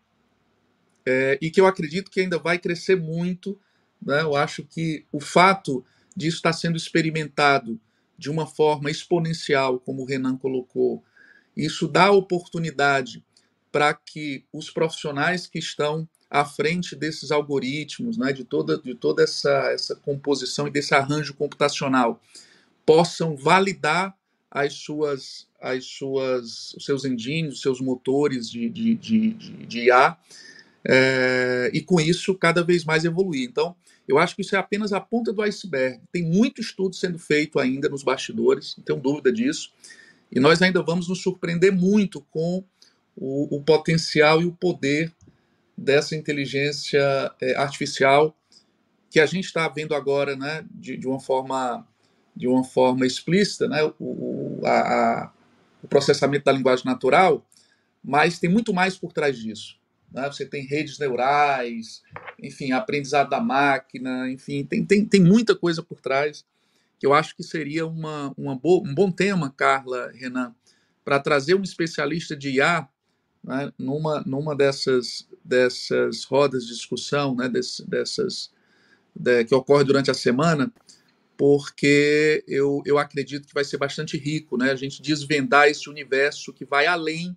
[1.05, 3.59] é, e que eu acredito que ainda vai crescer muito.
[4.01, 4.21] Né?
[4.21, 5.85] Eu acho que o fato
[6.15, 7.79] disso estar sendo experimentado
[8.17, 11.03] de uma forma exponencial, como o Renan colocou,
[11.57, 13.23] isso dá oportunidade
[13.71, 19.21] para que os profissionais que estão à frente desses algoritmos, né, de toda, de toda
[19.21, 22.21] essa, essa composição e desse arranjo computacional,
[22.85, 24.15] possam validar
[24.49, 29.79] as suas, as suas, os seus engines, os seus motores de, de, de, de, de
[29.87, 30.17] IA,
[30.85, 33.47] é, e com isso cada vez mais evoluir.
[33.49, 33.75] Então,
[34.07, 35.99] eu acho que isso é apenas a ponta do iceberg.
[36.13, 39.71] Tem muito estudo sendo feito ainda nos bastidores, não tenho dúvida disso,
[40.31, 42.63] e nós ainda vamos nos surpreender muito com
[43.17, 45.11] o, o potencial e o poder
[45.81, 47.01] dessa inteligência
[47.41, 48.35] é, artificial
[49.09, 51.85] que a gente está vendo agora, né, de, de, uma forma
[52.33, 55.33] de uma forma explícita, né, o, a, a,
[55.83, 57.45] o processamento da linguagem natural,
[58.01, 59.77] mas tem muito mais por trás disso.
[60.11, 60.25] Né?
[60.27, 62.01] Você tem redes neurais,
[62.41, 66.45] enfim, aprendizado da máquina, enfim, tem, tem, tem muita coisa por trás
[66.97, 70.55] que eu acho que seria uma, uma boa, um bom tema, Carla, Renan,
[71.03, 72.87] para trazer um especialista de IA
[73.43, 78.51] né, numa, numa dessas, dessas rodas de discussão, né, desse, dessas
[79.15, 80.71] de, que ocorre durante a semana,
[81.37, 86.53] porque eu, eu acredito que vai ser bastante rico né, a gente desvendar esse universo
[86.53, 87.35] que vai além,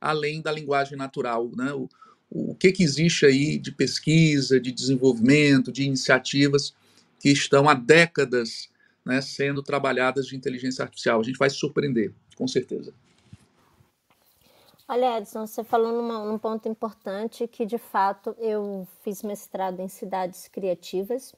[0.00, 1.50] além da linguagem natural.
[1.56, 1.88] Né, o,
[2.30, 6.74] o que, que existe aí de pesquisa, de desenvolvimento, de iniciativas
[7.18, 8.68] que estão há décadas
[9.04, 11.20] né, sendo trabalhadas de inteligência artificial.
[11.20, 12.92] A gente vai se surpreender, com certeza.
[14.92, 19.86] Olha, Edson, você falou numa, num ponto importante que, de fato, eu fiz mestrado em
[19.86, 21.32] cidades criativas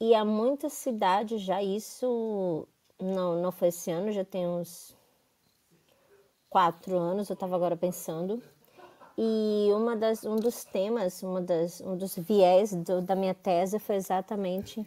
[0.00, 2.66] e há muitas cidades já isso
[2.98, 4.96] não, não foi esse ano, já tem uns
[6.48, 8.42] quatro anos, eu estava agora pensando.
[9.18, 13.78] E uma das, um dos temas, uma das, um dos viés do, da minha tese
[13.78, 14.82] foi exatamente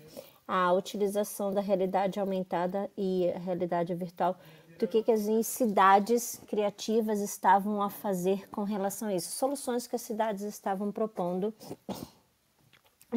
[0.48, 4.36] a utilização da realidade aumentada e a realidade virtual,
[4.78, 9.96] do que, que as cidades criativas estavam a fazer com relação a isso, soluções que
[9.96, 11.54] as cidades estavam propondo.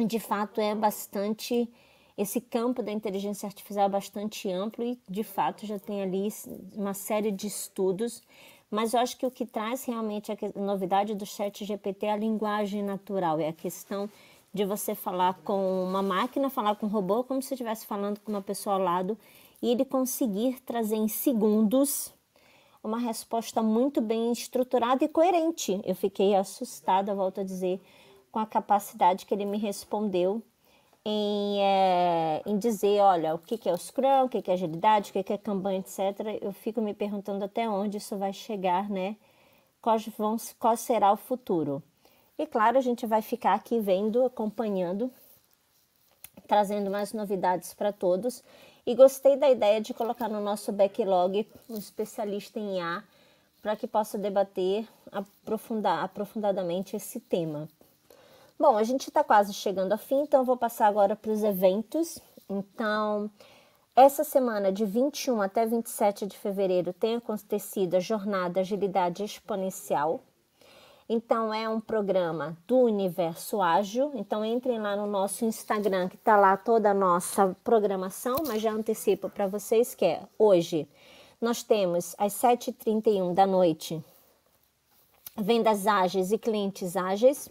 [0.07, 1.69] De fato, é bastante.
[2.17, 6.27] Esse campo da inteligência artificial é bastante amplo e, de fato, já tem ali
[6.75, 8.21] uma série de estudos
[8.71, 12.15] mas eu acho que o que traz realmente a novidade do chat GPT é a
[12.15, 14.09] linguagem natural, é a questão
[14.53, 18.31] de você falar com uma máquina, falar com um robô, como se estivesse falando com
[18.31, 19.17] uma pessoa ao lado,
[19.61, 22.13] e ele conseguir trazer em segundos
[22.83, 25.79] uma resposta muito bem estruturada e coerente.
[25.85, 27.79] Eu fiquei assustada, volto a dizer,
[28.31, 30.41] com a capacidade que ele me respondeu
[31.05, 34.53] em, é, em dizer, olha, o que, que é o Scrum, o que, que é
[34.53, 36.39] agilidade, o que, que é Kanban, etc.
[36.41, 39.15] Eu fico me perguntando até onde isso vai chegar, né?
[39.81, 41.81] Quais vão, qual será o futuro?
[42.37, 45.11] E claro, a gente vai ficar aqui vendo, acompanhando,
[46.47, 48.43] trazendo mais novidades para todos.
[48.85, 53.03] E gostei da ideia de colocar no nosso backlog um especialista em IA
[53.61, 57.69] para que possa debater aprofundar, aprofundadamente esse tema.
[58.59, 62.19] Bom, a gente está quase chegando ao fim, então vou passar agora para os eventos.
[62.49, 63.29] Então,
[63.95, 70.21] essa semana, de 21 até 27 de fevereiro, tem acontecido a Jornada Agilidade Exponencial,
[71.13, 74.13] então, é um programa do Universo Ágil.
[74.15, 78.71] Então, entrem lá no nosso Instagram, que está lá toda a nossa programação, mas já
[78.71, 80.87] antecipo para vocês que é hoje.
[81.41, 84.01] Nós temos às 7h31 da noite
[85.35, 87.49] vendas ágeis e clientes ágeis.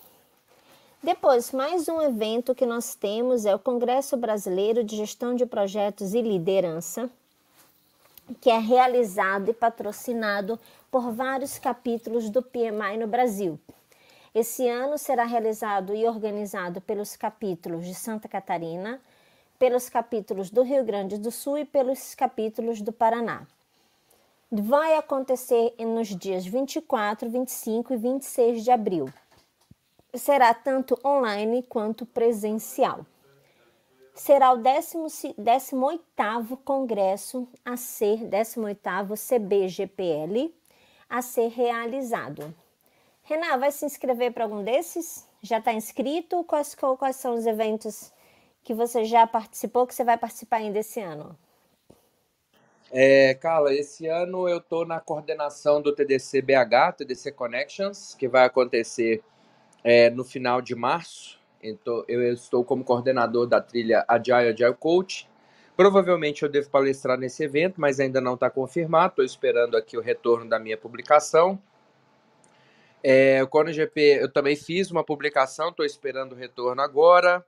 [1.02, 6.12] Depois, mais um evento que nós temos é o Congresso Brasileiro de Gestão de Projetos
[6.12, 7.08] e Liderança,
[8.38, 13.58] que é realizado e patrocinado por vários capítulos do PMI no Brasil.
[14.34, 19.00] Esse ano será realizado e organizado pelos capítulos de Santa Catarina,
[19.58, 23.46] pelos capítulos do Rio Grande do Sul e pelos capítulos do Paraná.
[24.52, 29.10] Vai acontecer nos dias 24, 25 e 26 de abril
[30.14, 33.04] será tanto online quanto presencial.
[34.14, 40.54] Será o 18º congresso a ser 18º CBGPL
[41.08, 42.54] a ser realizado.
[43.22, 45.28] Renan, vai se inscrever para algum desses?
[45.42, 46.44] Já está inscrito?
[46.44, 48.12] Quais, quais são os eventos
[48.62, 51.36] que você já participou, que você vai participar ainda esse ano?
[52.92, 58.44] É, Carla, esse ano eu estou na coordenação do TDC BH, TDC Connections, que vai
[58.44, 59.22] acontecer
[59.84, 61.38] é, no final de março.
[61.62, 65.28] Então, eu estou como coordenador da trilha Agile Agile Coach.
[65.76, 69.12] Provavelmente eu devo palestrar nesse evento, mas ainda não está confirmado.
[69.12, 71.60] Estou esperando aqui o retorno da minha publicação.
[73.02, 77.44] É, o Cono GP, eu também fiz uma publicação, estou esperando o retorno agora.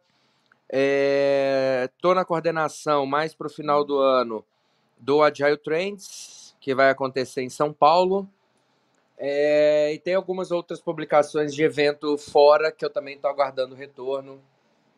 [0.66, 4.42] Estou é, na coordenação mais para o final do ano
[4.96, 8.26] do Agile Trends, que vai acontecer em São Paulo.
[9.24, 14.42] É, e tem algumas outras publicações de evento fora que eu também estou aguardando retorno.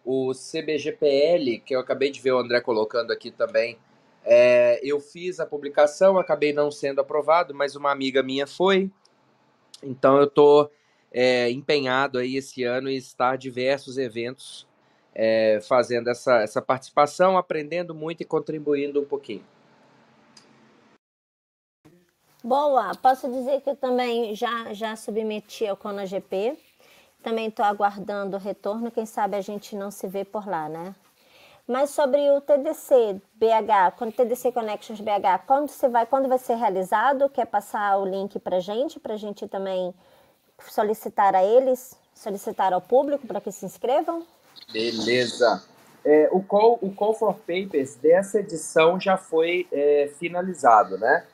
[0.02, 3.76] O CBGPL, que eu acabei de ver o André colocando aqui também.
[4.24, 8.90] É, eu fiz a publicação, acabei não sendo aprovado, mas uma amiga minha foi.
[9.82, 10.72] Então eu estou
[11.12, 14.66] é, empenhado aí esse ano em estar diversos eventos
[15.14, 19.44] é, fazendo essa, essa participação, aprendendo muito e contribuindo um pouquinho.
[22.44, 26.58] Boa, posso dizer que eu também já, já submeti ao Kona GP.
[27.22, 30.94] Também estou aguardando o retorno, quem sabe a gente não se vê por lá, né?
[31.66, 36.56] Mas sobre o TDC BH, quando TDC Connections BH, quando você vai, quando vai ser
[36.56, 37.30] realizado?
[37.30, 39.94] Quer passar o link para gente, para gente também
[40.68, 44.22] solicitar a eles, solicitar ao público para que se inscrevam?
[44.70, 45.64] Beleza.
[46.04, 51.24] é, o, call, o Call for Papers dessa edição já foi é, finalizado, né?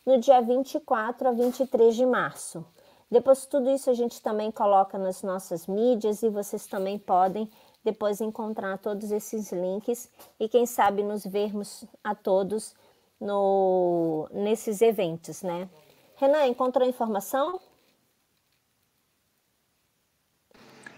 [0.05, 2.65] no dia 24 a 23 de março.
[3.11, 7.51] Depois tudo isso a gente também coloca nas nossas mídias e vocês também podem
[7.85, 10.11] depois encontrar todos esses links
[10.41, 12.75] e quem sabe nos vermos a todos
[13.21, 15.69] no, nesses eventos, né?
[16.17, 17.61] Renan, encontrou informação?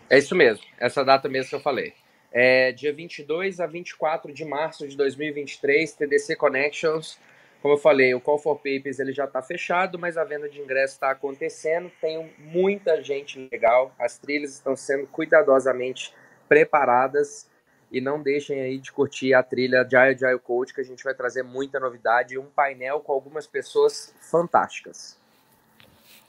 [0.09, 1.93] É isso mesmo, essa data mesmo que eu falei.
[2.31, 7.19] É dia 22 a 24 de março de 2023, TDC Connections.
[7.63, 10.61] Como eu falei, o Call for Papers ele já está fechado, mas a venda de
[10.61, 11.91] ingressos está acontecendo.
[12.01, 16.15] Tem muita gente legal, as trilhas estão sendo cuidadosamente
[16.49, 17.49] preparadas.
[17.91, 21.15] E não deixem aí de curtir a trilha de Agile Coach, que a gente vai
[21.15, 25.17] trazer muita novidade e um painel com algumas pessoas fantásticas.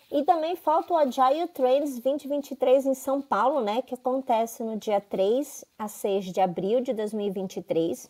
[0.09, 5.01] E também falta o Agile Trails 2023 em São Paulo, né, que acontece no dia
[5.01, 8.09] 3 a 6 de abril de 2023.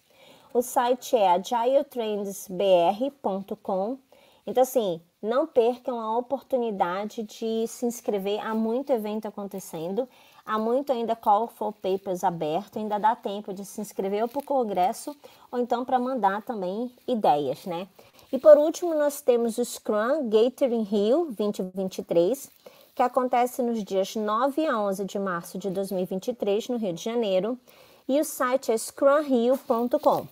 [0.53, 3.97] O site é agiletrainsbr.com.
[4.45, 8.39] Então, assim, não percam a oportunidade de se inscrever.
[8.45, 10.07] Há muito evento acontecendo,
[10.47, 14.43] há muito ainda call for papers aberto, ainda dá tempo de se inscrever para o
[14.43, 15.15] congresso
[15.51, 17.87] ou então para mandar também ideias, né?
[18.31, 22.49] E por último, nós temos o Scrum Gathering Rio 2023,
[22.95, 27.59] que acontece nos dias 9 a 11 de março de 2023 no Rio de Janeiro,
[28.07, 30.27] e o site é scrumrio.com.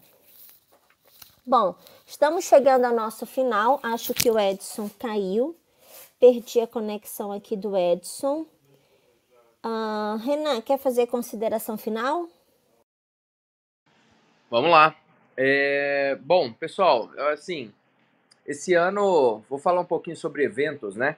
[1.45, 1.75] Bom,
[2.07, 3.79] estamos chegando ao nosso final.
[3.83, 5.55] Acho que o Edson caiu.
[6.19, 8.47] Perdi a conexão aqui do Edson.
[9.65, 12.29] Uh, Renan, quer fazer consideração final?
[14.47, 14.95] Vamos lá.
[15.35, 17.73] É, bom, pessoal, assim,
[18.45, 21.17] esse ano, vou falar um pouquinho sobre eventos, né?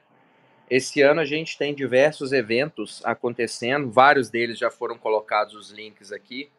[0.70, 6.14] Esse ano a gente tem diversos eventos acontecendo, vários deles já foram colocados os links
[6.14, 6.50] aqui.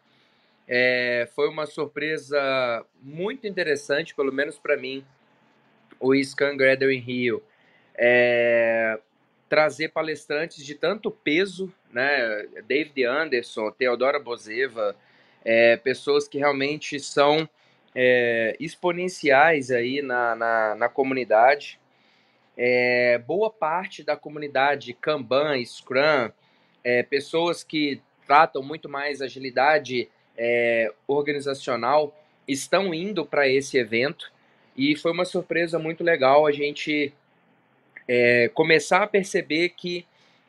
[0.69, 5.03] É, foi uma surpresa muito interessante, pelo menos para mim,
[5.99, 7.43] o Scan Gathering Rio.
[7.95, 9.01] É,
[9.49, 12.47] trazer palestrantes de tanto peso, né?
[12.67, 14.95] David Anderson, Teodora Bozeva,
[15.45, 17.49] é, pessoas que realmente são
[17.95, 21.81] é, exponenciais aí na, na, na comunidade.
[22.57, 26.31] É, boa parte da comunidade Kanban, Scrum,
[26.83, 32.15] é, pessoas que tratam muito mais agilidade é, organizacional,
[32.47, 34.31] estão indo para esse evento
[34.77, 37.13] e foi uma surpresa muito legal a gente
[38.09, 40.07] é, começar a perceber que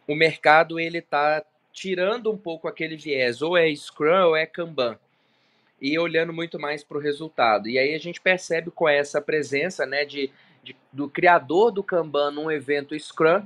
[0.07, 4.97] o mercado ele está tirando um pouco aquele viés, ou é Scrum ou é Kanban
[5.81, 7.69] e olhando muito mais para o resultado.
[7.69, 10.31] E aí a gente percebe com essa presença né, de,
[10.63, 13.45] de do criador do Kanban num evento Scrum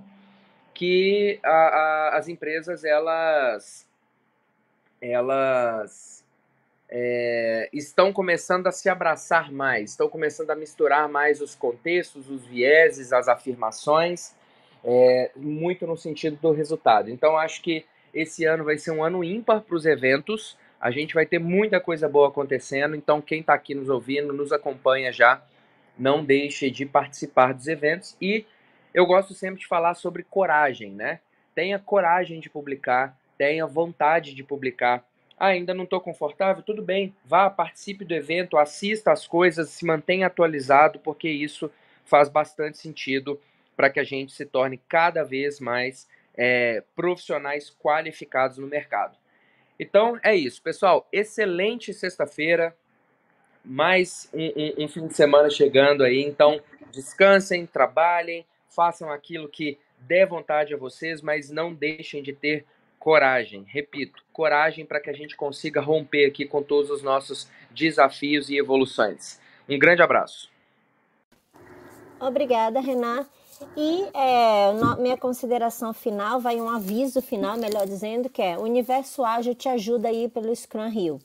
[0.74, 3.88] que a, a, as empresas elas
[5.00, 6.23] elas
[6.96, 12.46] é, estão começando a se abraçar mais, estão começando a misturar mais os contextos, os
[12.46, 14.36] vieses, as afirmações,
[14.84, 17.10] é, muito no sentido do resultado.
[17.10, 17.84] Então acho que
[18.14, 21.80] esse ano vai ser um ano ímpar para os eventos a gente vai ter muita
[21.80, 25.42] coisa boa acontecendo, então quem está aqui nos ouvindo, nos acompanha já,
[25.98, 28.18] não deixe de participar dos eventos.
[28.22, 28.46] E
[28.94, 31.22] eu gosto sempre de falar sobre coragem, né?
[31.56, 35.06] Tenha coragem de publicar, tenha vontade de publicar.
[35.40, 36.64] Ainda não estou confortável?
[36.64, 41.70] Tudo bem, vá, participe do evento, assista as coisas, se mantenha atualizado, porque isso
[42.06, 43.40] faz bastante sentido
[43.76, 49.18] para que a gente se torne cada vez mais é, profissionais qualificados no mercado.
[49.80, 51.08] Então é isso, pessoal.
[51.12, 52.76] Excelente sexta-feira,
[53.66, 56.22] mais um, um, um, fim de semana chegando aí.
[56.22, 56.62] Então
[56.92, 62.66] descansem, trabalhem, façam aquilo que der vontade a vocês, mas não deixem de ter
[63.04, 63.66] coragem.
[63.68, 68.58] Repito, coragem para que a gente consiga romper aqui com todos os nossos desafios e
[68.58, 69.42] evoluções.
[69.68, 70.50] Um grande abraço.
[72.18, 73.26] Obrigada, Renan.
[73.76, 79.26] E é, minha consideração final, vai um aviso final, melhor dizendo, que é o Universo
[79.26, 81.20] Ágil te ajuda aí pelo Scrum Hill.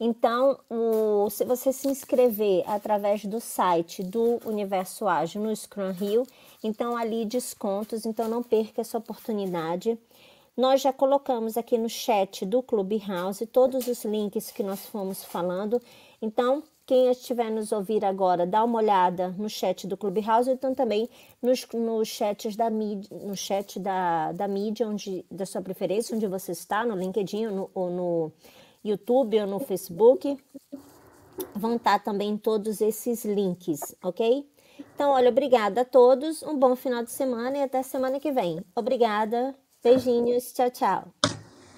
[0.00, 6.26] Então, o, se você se inscrever através do site do Universo Ágil no Scrum Hill,
[6.62, 9.96] então ali descontos, então não perca essa oportunidade.
[10.56, 15.82] Nós já colocamos aqui no chat do Clubhouse todos os links que nós fomos falando.
[16.22, 21.08] Então, quem estiver nos ouvir agora, dá uma olhada no chat do Clubhouse, então também
[21.42, 26.26] nos, nos chats da mídia, no chat da, da mídia onde, da sua preferência, onde
[26.28, 28.32] você está, no LinkedIn, no, ou no
[28.84, 30.38] YouTube ou no Facebook.
[31.54, 34.46] Vão estar também todos esses links, ok?
[34.94, 38.62] Então, olha, obrigada a todos, um bom final de semana e até semana que vem.
[38.76, 41.33] Obrigada, beijinhos, tchau, tchau.